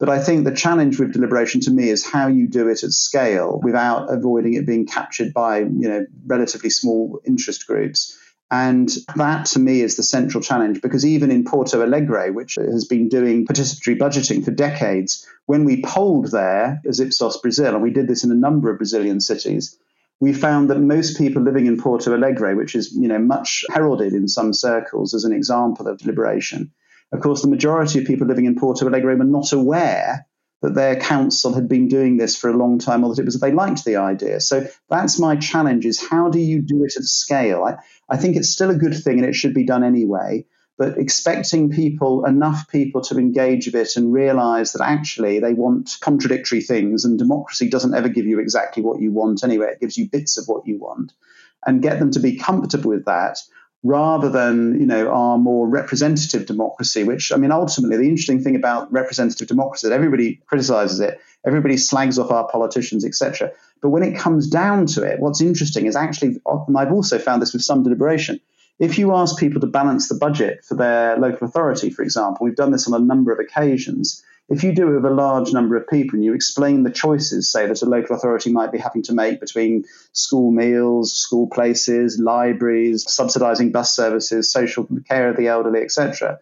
But 0.00 0.08
I 0.08 0.18
think 0.18 0.44
the 0.44 0.54
challenge 0.54 0.98
with 0.98 1.12
deliberation 1.12 1.60
to 1.62 1.70
me 1.70 1.88
is 1.88 2.04
how 2.04 2.26
you 2.26 2.48
do 2.48 2.68
it 2.68 2.82
at 2.82 2.90
scale 2.90 3.60
without 3.62 4.12
avoiding 4.12 4.54
it 4.54 4.66
being 4.66 4.86
captured 4.86 5.32
by, 5.32 5.60
you 5.60 5.88
know, 5.88 6.06
relatively 6.26 6.70
small 6.70 7.20
interest 7.24 7.66
groups. 7.66 8.18
And 8.50 8.88
that 9.16 9.46
to 9.46 9.58
me 9.58 9.80
is 9.80 9.96
the 9.96 10.02
central 10.02 10.42
challenge 10.42 10.80
because 10.80 11.06
even 11.06 11.30
in 11.30 11.44
Porto 11.44 11.82
Alegre, 11.82 12.32
which 12.32 12.56
has 12.56 12.84
been 12.84 13.08
doing 13.08 13.46
participatory 13.46 13.98
budgeting 13.98 14.44
for 14.44 14.50
decades, 14.50 15.26
when 15.46 15.64
we 15.64 15.82
polled 15.82 16.30
there 16.30 16.80
as 16.86 17.00
Ipsos 17.00 17.38
Brazil, 17.38 17.74
and 17.74 17.82
we 17.82 17.90
did 17.90 18.06
this 18.06 18.24
in 18.24 18.30
a 18.30 18.36
number 18.36 18.70
of 18.70 18.78
Brazilian 18.78 19.20
cities, 19.20 19.78
we 20.20 20.32
found 20.32 20.70
that 20.70 20.78
most 20.78 21.18
people 21.18 21.42
living 21.42 21.66
in 21.66 21.80
Porto 21.80 22.14
Alegre, 22.14 22.54
which 22.54 22.74
is 22.74 22.92
you 22.92 23.08
know 23.08 23.18
much 23.18 23.64
heralded 23.68 24.12
in 24.12 24.28
some 24.28 24.52
circles 24.52 25.14
as 25.14 25.24
an 25.24 25.32
example 25.32 25.88
of 25.88 25.98
deliberation, 25.98 26.72
of 27.14 27.20
course, 27.20 27.42
the 27.42 27.48
majority 27.48 28.00
of 28.00 28.06
people 28.06 28.26
living 28.26 28.46
in 28.46 28.56
Porto 28.56 28.86
Alegre 28.86 29.16
were 29.16 29.24
not 29.24 29.52
aware 29.52 30.26
that 30.62 30.74
their 30.74 30.96
council 30.96 31.54
had 31.54 31.68
been 31.68 31.88
doing 31.88 32.16
this 32.16 32.36
for 32.36 32.50
a 32.50 32.56
long 32.56 32.78
time 32.78 33.04
or 33.04 33.14
that 33.14 33.20
it 33.20 33.24
was 33.24 33.38
they 33.38 33.52
liked 33.52 33.84
the 33.84 33.96
idea. 33.96 34.40
So 34.40 34.66
that's 34.88 35.18
my 35.18 35.36
challenge 35.36 35.86
is 35.86 36.04
how 36.04 36.30
do 36.30 36.40
you 36.40 36.60
do 36.60 36.82
it 36.84 36.96
at 36.96 37.04
scale? 37.04 37.62
I, 37.62 37.76
I 38.08 38.16
think 38.16 38.36
it's 38.36 38.48
still 38.48 38.70
a 38.70 38.74
good 38.74 38.94
thing 38.94 39.18
and 39.18 39.28
it 39.28 39.34
should 39.34 39.54
be 39.54 39.64
done 39.64 39.84
anyway. 39.84 40.46
But 40.76 40.98
expecting 40.98 41.70
people, 41.70 42.24
enough 42.24 42.68
people 42.68 43.02
to 43.02 43.18
engage 43.18 43.66
with 43.66 43.76
it 43.76 43.96
and 43.96 44.12
realize 44.12 44.72
that 44.72 44.82
actually 44.84 45.38
they 45.38 45.52
want 45.52 45.98
contradictory 46.00 46.62
things 46.62 47.04
and 47.04 47.16
democracy 47.16 47.68
doesn't 47.68 47.94
ever 47.94 48.08
give 48.08 48.26
you 48.26 48.40
exactly 48.40 48.82
what 48.82 49.00
you 49.00 49.12
want 49.12 49.44
anyway, 49.44 49.68
it 49.68 49.80
gives 49.80 49.96
you 49.96 50.08
bits 50.10 50.36
of 50.36 50.46
what 50.48 50.66
you 50.66 50.78
want, 50.78 51.12
and 51.64 51.80
get 51.80 52.00
them 52.00 52.10
to 52.10 52.18
be 52.18 52.38
comfortable 52.38 52.90
with 52.90 53.04
that 53.04 53.38
rather 53.84 54.30
than 54.30 54.80
you 54.80 54.86
know 54.86 55.08
our 55.10 55.38
more 55.38 55.68
representative 55.68 56.46
democracy 56.46 57.04
which 57.04 57.30
i 57.30 57.36
mean 57.36 57.52
ultimately 57.52 57.98
the 57.98 58.08
interesting 58.08 58.42
thing 58.42 58.56
about 58.56 58.90
representative 58.90 59.46
democracy 59.46 59.86
that 59.86 59.94
everybody 59.94 60.40
criticizes 60.46 60.98
it 61.00 61.20
everybody 61.46 61.76
slags 61.76 62.18
off 62.18 62.30
our 62.30 62.48
politicians 62.48 63.04
etc 63.04 63.52
but 63.82 63.90
when 63.90 64.02
it 64.02 64.16
comes 64.16 64.48
down 64.48 64.86
to 64.86 65.02
it 65.02 65.20
what's 65.20 65.42
interesting 65.42 65.84
is 65.84 65.94
actually 65.94 66.36
and 66.66 66.78
i've 66.78 66.92
also 66.92 67.18
found 67.18 67.42
this 67.42 67.52
with 67.52 67.62
some 67.62 67.82
deliberation 67.82 68.40
if 68.80 68.98
you 68.98 69.14
ask 69.14 69.38
people 69.38 69.60
to 69.60 69.66
balance 69.66 70.08
the 70.08 70.14
budget 70.14 70.64
for 70.64 70.74
their 70.74 71.18
local 71.18 71.46
authority 71.46 71.90
for 71.90 72.02
example 72.02 72.44
we've 72.44 72.56
done 72.56 72.72
this 72.72 72.90
on 72.90 73.00
a 73.00 73.04
number 73.04 73.32
of 73.32 73.38
occasions 73.38 74.24
if 74.48 74.62
you 74.62 74.74
do 74.74 74.88
it 74.88 74.96
with 74.96 75.04
a 75.04 75.14
large 75.14 75.52
number 75.52 75.76
of 75.76 75.88
people 75.88 76.16
and 76.16 76.24
you 76.24 76.34
explain 76.34 76.82
the 76.82 76.90
choices, 76.90 77.50
say, 77.50 77.66
that 77.66 77.82
a 77.82 77.86
local 77.86 78.14
authority 78.14 78.52
might 78.52 78.72
be 78.72 78.78
having 78.78 79.02
to 79.04 79.14
make 79.14 79.40
between 79.40 79.84
school 80.12 80.50
meals, 80.50 81.16
school 81.16 81.48
places, 81.48 82.18
libraries, 82.18 83.06
subsidising 83.06 83.72
bus 83.72 83.96
services, 83.96 84.52
social 84.52 84.86
care 85.08 85.30
of 85.30 85.36
the 85.36 85.48
elderly, 85.48 85.80
etc., 85.80 86.38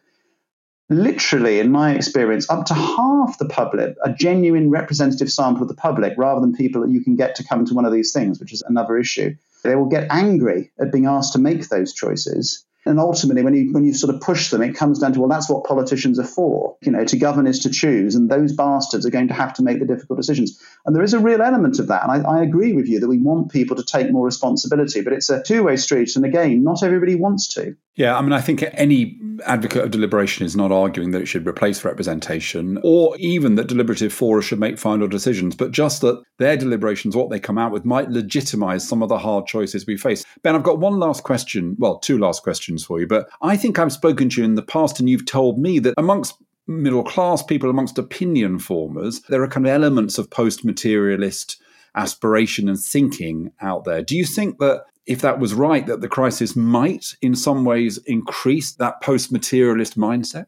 literally, 0.91 1.59
in 1.59 1.71
my 1.71 1.95
experience, 1.95 2.51
up 2.51 2.67
to 2.67 2.75
half 2.75 3.39
the 3.39 3.49
public, 3.49 3.97
a 4.05 4.13
genuine 4.13 4.69
representative 4.69 5.31
sample 5.31 5.63
of 5.63 5.69
the 5.69 5.75
public, 5.75 6.13
rather 6.19 6.41
than 6.41 6.53
people 6.55 6.83
that 6.83 6.91
you 6.91 7.03
can 7.03 7.17
get 7.17 7.37
to 7.37 7.45
come 7.45 7.65
to 7.65 7.73
one 7.73 7.87
of 7.87 7.93
these 7.93 8.13
things, 8.13 8.39
which 8.41 8.53
is 8.53 8.63
another 8.63 8.99
issue, 8.99 9.35
they 9.63 9.77
will 9.77 9.89
get 9.89 10.11
angry 10.11 10.71
at 10.79 10.93
being 10.93 11.07
asked 11.07 11.33
to 11.33 11.39
make 11.39 11.69
those 11.69 11.95
choices 11.95 12.67
and 12.85 12.99
ultimately, 12.99 13.43
when 13.43 13.55
you 13.55 13.73
when 13.73 13.85
you 13.85 13.95
sort 13.95 14.13
of 14.13 14.21
push 14.21 14.51
them, 14.51 14.61
it 14.61 14.75
comes 14.75 14.99
down 14.99 15.13
to 15.13 15.21
well, 15.21 15.29
that's 15.29 15.49
what 15.49 15.65
politicians 15.65 16.19
are 16.19 16.25
for. 16.25 16.77
You 16.81 16.91
know, 16.91 17.05
to 17.05 17.17
govern 17.17 17.47
is 17.47 17.61
to 17.61 17.71
choose, 17.71 18.17
and 18.17 18.29
those 18.29 18.53
bastards 18.53 19.07
are 19.07 19.11
going 19.11 19.29
to 19.29 19.35
have 19.35 19.55
to 19.55 19.63
make 19.63 19.79
the 19.79 19.87
difficult 19.87 20.19
decisions. 20.19 20.61
And 20.85 20.95
there 20.95 21.05
is 21.05 21.15
a 21.15 21.21
real 21.21 21.43
element 21.43 21.79
of 21.79 21.89
that. 21.89 22.03
And 22.03 22.27
I, 22.27 22.39
I 22.39 22.43
agree 22.43 22.73
with 22.73 22.89
you 22.89 22.99
that 23.01 23.09
we 23.09 23.19
want 23.19 23.53
people 23.53 23.77
to 23.77 23.85
take 23.85 24.11
more 24.11 24.25
responsibility, 24.25 25.01
but 25.03 25.13
it's 25.13 25.31
a 25.31 25.43
two 25.43 25.63
way 25.63 25.77
street. 25.77 26.17
And 26.17 26.25
again, 26.25 26.65
not 26.65 26.83
everybody 26.83 27.15
wants 27.15 27.55
to. 27.55 27.77
Yeah, 27.95 28.17
I 28.17 28.23
mean, 28.23 28.33
I 28.33 28.41
think 28.41 28.65
any 28.73 29.19
advocate 29.45 29.85
of 29.85 29.91
deliberation 29.91 30.47
is 30.47 30.57
not 30.57 30.73
arguing 30.73 31.11
that 31.11 31.23
it 31.23 31.27
should 31.27 31.47
replace 31.47 31.85
representation 31.85 32.79
or 32.83 33.15
even 33.19 33.57
that 33.57 33.67
deliberative 33.67 34.13
fora 34.13 34.43
should 34.43 34.61
make 34.61 34.79
final 34.79 35.07
decisions, 35.09 35.55
but 35.55 35.73
just 35.73 36.01
that 36.01 36.23
their 36.39 36.57
deliberations, 36.57 37.15
what 37.15 37.29
they 37.29 37.39
come 37.39 37.59
out 37.59 37.71
with, 37.71 37.85
might 37.85 38.11
legitimize 38.11 38.87
some 38.89 39.03
of 39.03 39.11
the 39.11 39.19
hard 39.19 39.47
choices 39.47 39.87
we 39.87 39.97
face. 39.97 40.25
Ben, 40.43 40.55
I've 40.55 40.63
got 40.63 40.79
one 40.79 40.99
last 40.99 41.23
question. 41.23 41.77
Well, 41.79 41.99
two 41.99 42.19
last 42.19 42.43
questions 42.43 42.85
for 42.85 42.99
you, 42.99 43.07
but 43.07 43.29
I 43.43 43.57
think 43.57 43.79
I've 43.79 43.93
spoken 43.93 44.31
to 44.31 44.41
you 44.41 44.45
in 44.45 44.55
the 44.55 44.63
past 44.63 44.99
and 44.99 45.09
you've 45.09 45.27
told 45.27 45.59
me 45.59 45.79
that 45.81 45.95
amongst 45.99 46.35
middle 46.67 47.03
class 47.03 47.43
people, 47.43 47.69
amongst 47.69 47.99
opinion 47.99 48.59
formers, 48.59 49.21
there 49.29 49.43
are 49.43 49.49
kind 49.49 49.67
of 49.67 49.73
elements 49.73 50.17
of 50.17 50.31
post 50.31 50.65
materialist 50.65 51.61
aspiration 51.95 52.69
and 52.69 52.81
thinking 52.81 53.53
out 53.61 53.85
there. 53.85 54.01
Do 54.03 54.17
you 54.17 54.25
think 54.25 54.59
that 54.59 54.85
if 55.07 55.21
that 55.23 55.39
was 55.39 55.55
right, 55.55 55.87
that 55.87 56.01
the 56.01 56.09
crisis 56.09 56.55
might, 56.55 57.17
in 57.21 57.35
some 57.35 57.65
ways, 57.65 57.99
increase 58.07 58.73
that 58.73 59.01
post 59.01 59.33
materialist 59.33 59.99
mindset? 59.99 60.47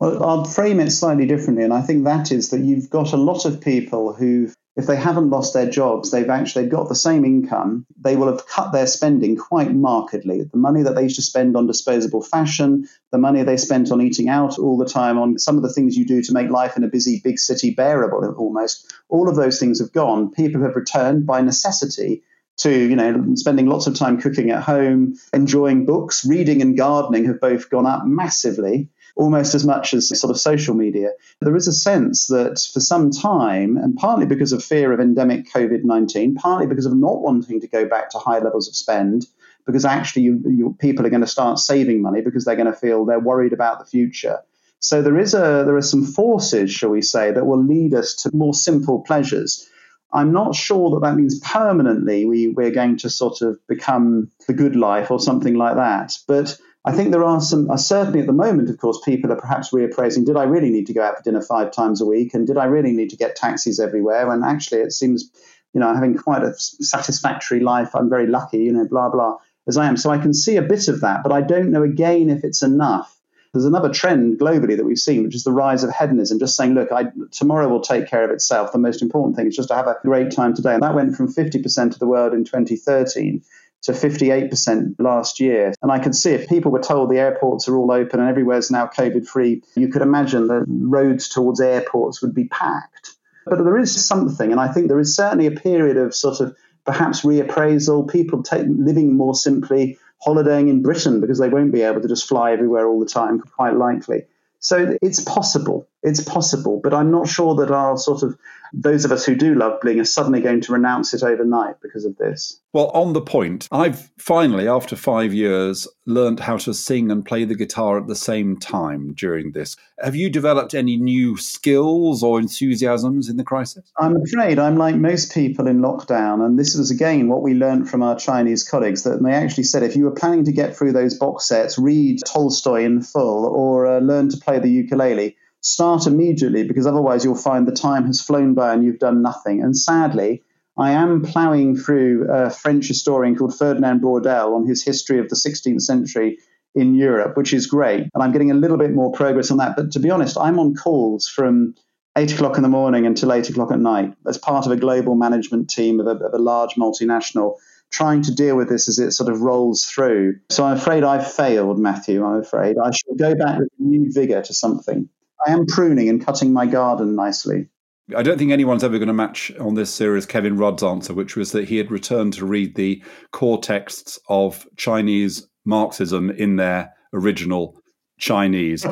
Well, 0.00 0.22
I'll 0.22 0.44
frame 0.44 0.80
it 0.80 0.90
slightly 0.90 1.26
differently. 1.26 1.64
And 1.64 1.72
I 1.72 1.82
think 1.82 2.04
that 2.04 2.30
is 2.30 2.50
that 2.50 2.60
you've 2.60 2.90
got 2.90 3.12
a 3.12 3.16
lot 3.16 3.44
of 3.44 3.60
people 3.60 4.12
who, 4.12 4.52
if 4.76 4.86
they 4.86 4.94
haven't 4.94 5.30
lost 5.30 5.54
their 5.54 5.68
jobs, 5.68 6.10
they've 6.10 6.30
actually 6.30 6.68
got 6.68 6.88
the 6.88 6.94
same 6.94 7.24
income. 7.24 7.84
They 8.00 8.14
will 8.14 8.28
have 8.28 8.46
cut 8.46 8.72
their 8.72 8.86
spending 8.86 9.36
quite 9.36 9.74
markedly. 9.74 10.42
The 10.42 10.56
money 10.56 10.82
that 10.82 10.94
they 10.94 11.02
used 11.02 11.16
to 11.16 11.22
spend 11.22 11.56
on 11.56 11.66
disposable 11.66 12.22
fashion, 12.22 12.88
the 13.10 13.18
money 13.18 13.42
they 13.42 13.56
spent 13.56 13.90
on 13.90 14.00
eating 14.00 14.28
out 14.28 14.56
all 14.56 14.78
the 14.78 14.84
time, 14.84 15.18
on 15.18 15.38
some 15.38 15.56
of 15.56 15.62
the 15.62 15.72
things 15.72 15.96
you 15.96 16.06
do 16.06 16.22
to 16.22 16.32
make 16.32 16.48
life 16.48 16.76
in 16.76 16.84
a 16.84 16.88
busy 16.88 17.20
big 17.24 17.40
city 17.40 17.70
bearable 17.70 18.24
almost, 18.36 18.94
all 19.08 19.28
of 19.28 19.34
those 19.34 19.58
things 19.58 19.80
have 19.80 19.92
gone. 19.92 20.30
People 20.30 20.62
have 20.62 20.76
returned 20.76 21.26
by 21.26 21.40
necessity 21.40 22.22
to 22.58 22.70
you 22.70 22.96
know 22.96 23.34
spending 23.34 23.66
lots 23.66 23.86
of 23.86 23.94
time 23.94 24.20
cooking 24.20 24.50
at 24.50 24.62
home 24.62 25.14
enjoying 25.32 25.86
books. 25.86 26.24
Reading 26.24 26.62
and 26.62 26.76
gardening 26.76 27.26
have 27.26 27.40
both 27.40 27.70
gone 27.70 27.86
up 27.86 28.06
massively 28.06 28.88
almost 29.18 29.54
as 29.54 29.66
much 29.66 29.92
as 29.94 30.08
sort 30.18 30.30
of 30.30 30.38
social 30.38 30.74
media. 30.74 31.10
There 31.40 31.56
is 31.56 31.66
a 31.66 31.72
sense 31.72 32.28
that 32.28 32.64
for 32.72 32.78
some 32.78 33.10
time 33.10 33.76
and 33.76 33.96
partly 33.96 34.26
because 34.26 34.52
of 34.52 34.64
fear 34.64 34.92
of 34.92 35.00
endemic 35.00 35.52
covid-19 35.52 36.36
partly 36.36 36.68
because 36.68 36.86
of 36.86 36.96
not 36.96 37.20
wanting 37.20 37.60
to 37.60 37.66
go 37.66 37.86
back 37.86 38.10
to 38.10 38.18
high 38.18 38.38
levels 38.38 38.68
of 38.68 38.76
spend 38.76 39.26
because 39.66 39.84
actually 39.84 40.22
you, 40.22 40.42
you, 40.46 40.76
people 40.78 41.04
are 41.04 41.10
going 41.10 41.20
to 41.20 41.26
start 41.26 41.58
saving 41.58 42.00
money 42.00 42.22
because 42.22 42.44
they're 42.44 42.56
going 42.56 42.72
to 42.72 42.78
feel 42.78 43.04
they're 43.04 43.18
worried 43.18 43.52
about 43.52 43.80
the 43.80 43.84
future. 43.84 44.38
So 44.78 45.02
there 45.02 45.18
is 45.18 45.34
a 45.34 45.64
there 45.66 45.76
are 45.76 45.82
some 45.82 46.04
forces 46.04 46.70
shall 46.70 46.90
we 46.90 47.02
say 47.02 47.32
that 47.32 47.44
will 47.44 47.62
lead 47.62 47.94
us 47.94 48.14
to 48.22 48.34
more 48.34 48.54
simple 48.54 49.00
pleasures 49.00 49.68
I'm 50.12 50.32
not 50.32 50.54
sure 50.54 50.90
that 50.90 51.00
that 51.02 51.16
means 51.16 51.38
permanently 51.40 52.24
we, 52.24 52.48
we're 52.48 52.70
going 52.70 52.96
to 52.98 53.10
sort 53.10 53.42
of 53.42 53.58
become 53.66 54.30
the 54.46 54.54
good 54.54 54.74
life 54.74 55.10
or 55.10 55.20
something 55.20 55.54
like 55.54 55.76
that. 55.76 56.16
But 56.26 56.58
I 56.84 56.92
think 56.92 57.10
there 57.10 57.24
are 57.24 57.40
some, 57.40 57.70
uh, 57.70 57.76
certainly 57.76 58.20
at 58.20 58.26
the 58.26 58.32
moment, 58.32 58.70
of 58.70 58.78
course, 58.78 59.00
people 59.04 59.30
are 59.30 59.40
perhaps 59.40 59.70
reappraising 59.70 60.24
did 60.24 60.36
I 60.36 60.44
really 60.44 60.70
need 60.70 60.86
to 60.86 60.94
go 60.94 61.02
out 61.02 61.18
for 61.18 61.22
dinner 61.22 61.42
five 61.42 61.70
times 61.72 62.00
a 62.00 62.06
week? 62.06 62.32
And 62.32 62.46
did 62.46 62.56
I 62.56 62.64
really 62.64 62.92
need 62.92 63.10
to 63.10 63.16
get 63.16 63.36
taxis 63.36 63.78
everywhere? 63.78 64.30
And 64.32 64.42
actually, 64.42 64.80
it 64.80 64.92
seems, 64.92 65.30
you 65.74 65.80
know, 65.80 65.88
I'm 65.88 65.96
having 65.96 66.16
quite 66.16 66.42
a 66.42 66.54
satisfactory 66.56 67.60
life. 67.60 67.94
I'm 67.94 68.08
very 68.08 68.26
lucky, 68.26 68.58
you 68.58 68.72
know, 68.72 68.86
blah, 68.88 69.10
blah, 69.10 69.36
as 69.66 69.76
I 69.76 69.86
am. 69.86 69.98
So 69.98 70.10
I 70.10 70.16
can 70.16 70.32
see 70.32 70.56
a 70.56 70.62
bit 70.62 70.88
of 70.88 71.02
that, 71.02 71.22
but 71.22 71.32
I 71.32 71.42
don't 71.42 71.70
know 71.70 71.82
again 71.82 72.30
if 72.30 72.44
it's 72.44 72.62
enough. 72.62 73.14
There's 73.58 73.66
another 73.66 73.92
trend 73.92 74.38
globally 74.38 74.76
that 74.76 74.84
we've 74.84 74.96
seen, 74.96 75.24
which 75.24 75.34
is 75.34 75.42
the 75.42 75.50
rise 75.50 75.82
of 75.82 75.92
hedonism, 75.92 76.38
just 76.38 76.54
saying, 76.54 76.74
look, 76.74 76.92
I, 76.92 77.06
tomorrow 77.32 77.68
will 77.68 77.80
take 77.80 78.06
care 78.06 78.22
of 78.22 78.30
itself. 78.30 78.70
The 78.70 78.78
most 78.78 79.02
important 79.02 79.34
thing 79.34 79.48
is 79.48 79.56
just 79.56 79.70
to 79.70 79.74
have 79.74 79.88
a 79.88 79.96
great 80.02 80.30
time 80.30 80.54
today. 80.54 80.74
And 80.74 80.82
that 80.84 80.94
went 80.94 81.16
from 81.16 81.26
50% 81.26 81.92
of 81.92 81.98
the 81.98 82.06
world 82.06 82.34
in 82.34 82.44
2013 82.44 83.42
to 83.82 83.92
58% 83.92 84.94
last 85.00 85.40
year. 85.40 85.74
And 85.82 85.90
I 85.90 85.98
could 85.98 86.14
see 86.14 86.30
if 86.30 86.48
people 86.48 86.70
were 86.70 86.78
told 86.78 87.10
the 87.10 87.18
airports 87.18 87.66
are 87.66 87.76
all 87.76 87.90
open 87.90 88.20
and 88.20 88.28
everywhere's 88.28 88.70
now 88.70 88.86
COVID 88.86 89.26
free, 89.26 89.64
you 89.74 89.88
could 89.88 90.02
imagine 90.02 90.46
the 90.46 90.64
roads 90.68 91.28
towards 91.28 91.60
airports 91.60 92.22
would 92.22 92.36
be 92.36 92.44
packed. 92.44 93.16
But 93.44 93.64
there 93.64 93.78
is 93.78 94.06
something, 94.06 94.52
and 94.52 94.60
I 94.60 94.68
think 94.68 94.86
there 94.86 95.00
is 95.00 95.16
certainly 95.16 95.46
a 95.46 95.50
period 95.50 95.96
of 95.96 96.14
sort 96.14 96.38
of 96.38 96.54
perhaps 96.86 97.22
reappraisal, 97.22 98.08
people 98.08 98.44
take, 98.44 98.66
living 98.68 99.16
more 99.16 99.34
simply, 99.34 99.98
holidaying 100.20 100.68
in 100.68 100.82
Britain 100.82 101.20
because 101.20 101.38
they 101.38 101.48
won't 101.48 101.72
be 101.72 101.82
able 101.82 102.00
to 102.00 102.08
just 102.08 102.28
fly 102.28 102.52
everywhere 102.52 102.86
all 102.88 103.00
the 103.00 103.06
time, 103.06 103.40
quite 103.40 103.76
likely. 103.76 104.24
So 104.60 104.96
it's 105.00 105.20
possible. 105.20 105.88
It's 106.02 106.22
possible, 106.22 106.80
but 106.82 106.92
I'm 106.92 107.10
not 107.10 107.28
sure 107.28 107.54
that 107.56 107.70
our 107.70 107.96
sort 107.96 108.22
of 108.22 108.36
those 108.72 109.04
of 109.04 109.12
us 109.12 109.24
who 109.24 109.34
do 109.34 109.54
love 109.54 109.80
bling 109.80 110.00
are 110.00 110.04
suddenly 110.04 110.40
going 110.40 110.60
to 110.62 110.72
renounce 110.72 111.14
it 111.14 111.22
overnight 111.22 111.80
because 111.80 112.04
of 112.04 112.16
this. 112.16 112.60
Well, 112.72 112.90
on 112.90 113.12
the 113.12 113.20
point, 113.20 113.66
I've 113.72 114.10
finally, 114.18 114.68
after 114.68 114.94
five 114.94 115.32
years, 115.32 115.88
learned 116.06 116.40
how 116.40 116.58
to 116.58 116.74
sing 116.74 117.10
and 117.10 117.24
play 117.24 117.44
the 117.44 117.54
guitar 117.54 117.98
at 117.98 118.06
the 118.06 118.14
same 118.14 118.58
time 118.58 119.14
during 119.14 119.52
this. 119.52 119.76
Have 120.00 120.14
you 120.14 120.30
developed 120.30 120.74
any 120.74 120.96
new 120.96 121.36
skills 121.36 122.22
or 122.22 122.38
enthusiasms 122.38 123.28
in 123.28 123.36
the 123.36 123.44
crisis? 123.44 123.90
I'm 123.98 124.16
afraid 124.16 124.58
I'm 124.58 124.76
like 124.76 124.96
most 124.96 125.32
people 125.32 125.66
in 125.66 125.80
lockdown, 125.80 126.44
and 126.44 126.58
this 126.58 126.76
was 126.76 126.90
again 126.90 127.28
what 127.28 127.42
we 127.42 127.54
learned 127.54 127.88
from 127.88 128.02
our 128.02 128.16
Chinese 128.16 128.64
colleagues 128.64 129.02
that 129.04 129.22
they 129.22 129.32
actually 129.32 129.64
said 129.64 129.82
if 129.82 129.96
you 129.96 130.04
were 130.04 130.12
planning 130.12 130.44
to 130.44 130.52
get 130.52 130.76
through 130.76 130.92
those 130.92 131.14
box 131.14 131.48
sets, 131.48 131.78
read 131.78 132.20
Tolstoy 132.26 132.84
in 132.84 133.02
full 133.02 133.46
or 133.46 133.86
uh, 133.86 134.00
learn 134.00 134.28
to 134.28 134.36
play 134.36 134.58
the 134.58 134.70
ukulele 134.70 135.36
start 135.60 136.06
immediately 136.06 136.64
because 136.64 136.86
otherwise 136.86 137.24
you'll 137.24 137.34
find 137.34 137.66
the 137.66 137.72
time 137.72 138.06
has 138.06 138.20
flown 138.20 138.54
by 138.54 138.72
and 138.72 138.84
you've 138.84 138.98
done 138.98 139.22
nothing. 139.22 139.62
And 139.62 139.76
sadly, 139.76 140.42
I 140.76 140.92
am 140.92 141.22
ploughing 141.22 141.76
through 141.76 142.28
a 142.30 142.50
French 142.50 142.86
historian 142.86 143.36
called 143.36 143.56
Ferdinand 143.56 144.00
Braudel 144.00 144.54
on 144.54 144.66
his 144.66 144.84
history 144.84 145.18
of 145.18 145.28
the 145.28 145.36
16th 145.36 145.82
century 145.82 146.38
in 146.74 146.94
Europe, 146.94 147.36
which 147.36 147.52
is 147.52 147.66
great. 147.66 148.02
And 148.14 148.22
I'm 148.22 148.32
getting 148.32 148.52
a 148.52 148.54
little 148.54 148.78
bit 148.78 148.94
more 148.94 149.10
progress 149.10 149.50
on 149.50 149.56
that. 149.58 149.74
But 149.76 149.92
to 149.92 150.00
be 150.00 150.10
honest, 150.10 150.38
I'm 150.38 150.58
on 150.60 150.74
calls 150.74 151.26
from 151.26 151.74
eight 152.16 152.32
o'clock 152.32 152.56
in 152.56 152.62
the 152.62 152.68
morning 152.68 153.06
until 153.06 153.32
eight 153.32 153.50
o'clock 153.50 153.72
at 153.72 153.80
night 153.80 154.14
as 154.26 154.38
part 154.38 154.66
of 154.66 154.72
a 154.72 154.76
global 154.76 155.16
management 155.16 155.68
team 155.68 156.00
of 156.00 156.06
a, 156.06 156.24
of 156.24 156.34
a 156.34 156.38
large 156.38 156.74
multinational 156.74 157.56
trying 157.90 158.22
to 158.22 158.34
deal 158.34 158.56
with 158.56 158.68
this 158.68 158.88
as 158.88 158.98
it 158.98 159.12
sort 159.12 159.32
of 159.32 159.40
rolls 159.40 159.84
through. 159.84 160.38
So 160.50 160.64
I'm 160.64 160.76
afraid 160.76 161.04
I've 161.04 161.32
failed, 161.32 161.78
Matthew. 161.78 162.24
I'm 162.24 162.40
afraid 162.40 162.76
I 162.78 162.90
shall 162.90 163.14
go 163.16 163.34
back 163.34 163.58
with 163.58 163.68
new 163.78 164.12
vigor 164.12 164.42
to 164.42 164.54
something. 164.54 165.08
I 165.48 165.52
am 165.52 165.66
pruning 165.66 166.10
and 166.10 166.24
cutting 166.24 166.52
my 166.52 166.66
garden 166.66 167.16
nicely. 167.16 167.68
I 168.14 168.22
don't 168.22 168.38
think 168.38 168.52
anyone's 168.52 168.84
ever 168.84 168.98
going 168.98 169.08
to 169.08 169.14
match 169.14 169.50
on 169.58 169.74
this 169.74 169.92
series 169.92 170.26
Kevin 170.26 170.56
Rudd's 170.56 170.82
answer, 170.82 171.14
which 171.14 171.36
was 171.36 171.52
that 171.52 171.68
he 171.68 171.78
had 171.78 171.90
returned 171.90 172.34
to 172.34 172.46
read 172.46 172.74
the 172.74 173.02
core 173.32 173.60
texts 173.60 174.18
of 174.28 174.66
Chinese 174.76 175.46
Marxism 175.64 176.30
in 176.30 176.56
their 176.56 176.92
original 177.14 177.80
Chinese. 178.18 178.84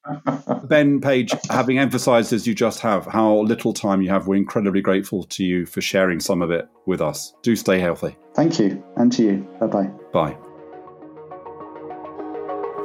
ben 0.64 1.00
Page, 1.00 1.32
having 1.50 1.78
emphasized 1.78 2.32
as 2.32 2.46
you 2.46 2.54
just 2.54 2.80
have 2.80 3.06
how 3.06 3.40
little 3.40 3.72
time 3.72 4.02
you 4.02 4.10
have, 4.10 4.26
we're 4.26 4.36
incredibly 4.36 4.80
grateful 4.80 5.24
to 5.24 5.44
you 5.44 5.66
for 5.66 5.80
sharing 5.80 6.20
some 6.20 6.42
of 6.42 6.50
it 6.50 6.68
with 6.86 7.00
us. 7.00 7.32
Do 7.42 7.56
stay 7.56 7.80
healthy. 7.80 8.16
Thank 8.34 8.58
you, 8.58 8.84
and 8.96 9.10
to 9.12 9.22
you. 9.22 9.48
Bye 9.60 9.66
bye. 9.66 9.90
Bye. 10.12 10.47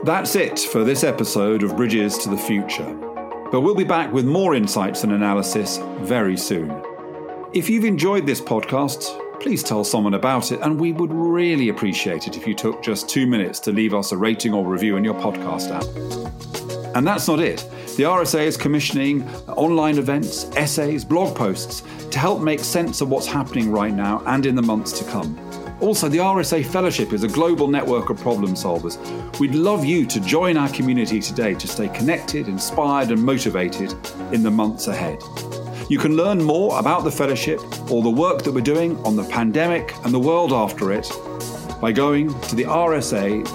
That's 0.03 0.35
it 0.35 0.59
for 0.59 0.83
this 0.83 1.05
episode 1.05 1.63
of 1.63 1.77
Bridges 1.77 2.17
to 2.17 2.29
the 2.29 2.35
Future. 2.35 2.93
But 3.49 3.61
we'll 3.61 3.73
be 3.73 3.85
back 3.85 4.11
with 4.11 4.25
more 4.25 4.53
insights 4.53 5.05
and 5.05 5.13
analysis 5.13 5.79
very 5.99 6.35
soon. 6.35 6.83
If 7.53 7.69
you've 7.69 7.85
enjoyed 7.85 8.25
this 8.25 8.41
podcast, 8.41 9.17
please 9.39 9.63
tell 9.63 9.85
someone 9.85 10.15
about 10.15 10.51
it, 10.51 10.59
and 10.59 10.77
we 10.77 10.91
would 10.91 11.13
really 11.13 11.69
appreciate 11.69 12.27
it 12.27 12.35
if 12.35 12.45
you 12.45 12.53
took 12.53 12.83
just 12.83 13.07
two 13.07 13.25
minutes 13.25 13.61
to 13.61 13.71
leave 13.71 13.93
us 13.93 14.11
a 14.11 14.17
rating 14.17 14.53
or 14.53 14.67
review 14.67 14.97
in 14.97 15.05
your 15.05 15.13
podcast 15.13 15.71
app. 15.71 16.97
And 16.97 17.07
that's 17.07 17.29
not 17.29 17.39
it. 17.39 17.59
The 17.95 18.03
RSA 18.03 18.43
is 18.43 18.57
commissioning 18.57 19.25
online 19.47 19.97
events, 19.97 20.51
essays, 20.57 21.05
blog 21.05 21.33
posts 21.33 21.81
to 22.09 22.19
help 22.19 22.41
make 22.41 22.59
sense 22.59 22.99
of 22.99 23.07
what's 23.07 23.27
happening 23.27 23.71
right 23.71 23.93
now 23.93 24.21
and 24.25 24.45
in 24.45 24.55
the 24.55 24.61
months 24.61 24.99
to 24.99 25.05
come. 25.05 25.39
Also, 25.83 26.07
the 26.07 26.17
RSA 26.19 26.65
Fellowship 26.65 27.11
is 27.11 27.25
a 27.25 27.27
global 27.27 27.67
network 27.67 28.09
of 28.09 28.17
problem 28.17 28.53
solvers. 28.53 28.97
We'd 29.37 29.53
love 29.53 29.83
you 29.83 30.05
to 30.05 30.21
join 30.21 30.55
our 30.55 30.69
community 30.69 31.19
today 31.19 31.55
to 31.55 31.67
stay 31.67 31.89
connected, 31.89 32.47
inspired, 32.47 33.11
and 33.11 33.21
motivated 33.21 33.93
in 34.31 34.43
the 34.43 34.49
months 34.49 34.87
ahead. 34.87 35.21
You 35.89 35.97
can 35.97 36.15
learn 36.15 36.41
more 36.41 36.79
about 36.79 37.03
the 37.03 37.11
Fellowship 37.11 37.59
or 37.91 38.01
the 38.01 38.09
work 38.09 38.43
that 38.43 38.53
we're 38.53 38.61
doing 38.61 38.97
on 39.03 39.17
the 39.17 39.25
pandemic 39.25 39.93
and 40.05 40.13
the 40.13 40.19
world 40.19 40.53
after 40.53 40.93
it 40.93 41.11
by 41.81 41.91
going 41.91 42.29
to 42.43 42.55
the 42.55 42.63
rsa.org.uk 42.63 43.45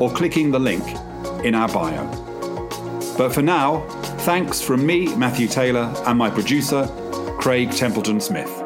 or 0.00 0.10
clicking 0.12 0.52
the 0.52 0.60
link 0.60 0.84
in 1.44 1.56
our 1.56 1.66
bio. 1.66 2.06
But 3.18 3.34
for 3.34 3.42
now, 3.42 3.80
thanks 4.20 4.60
from 4.62 4.86
me, 4.86 5.12
Matthew 5.16 5.48
Taylor, 5.48 5.92
and 6.06 6.16
my 6.16 6.30
producer, 6.30 6.86
Craig 7.40 7.72
Templeton 7.72 8.20
Smith. 8.20 8.57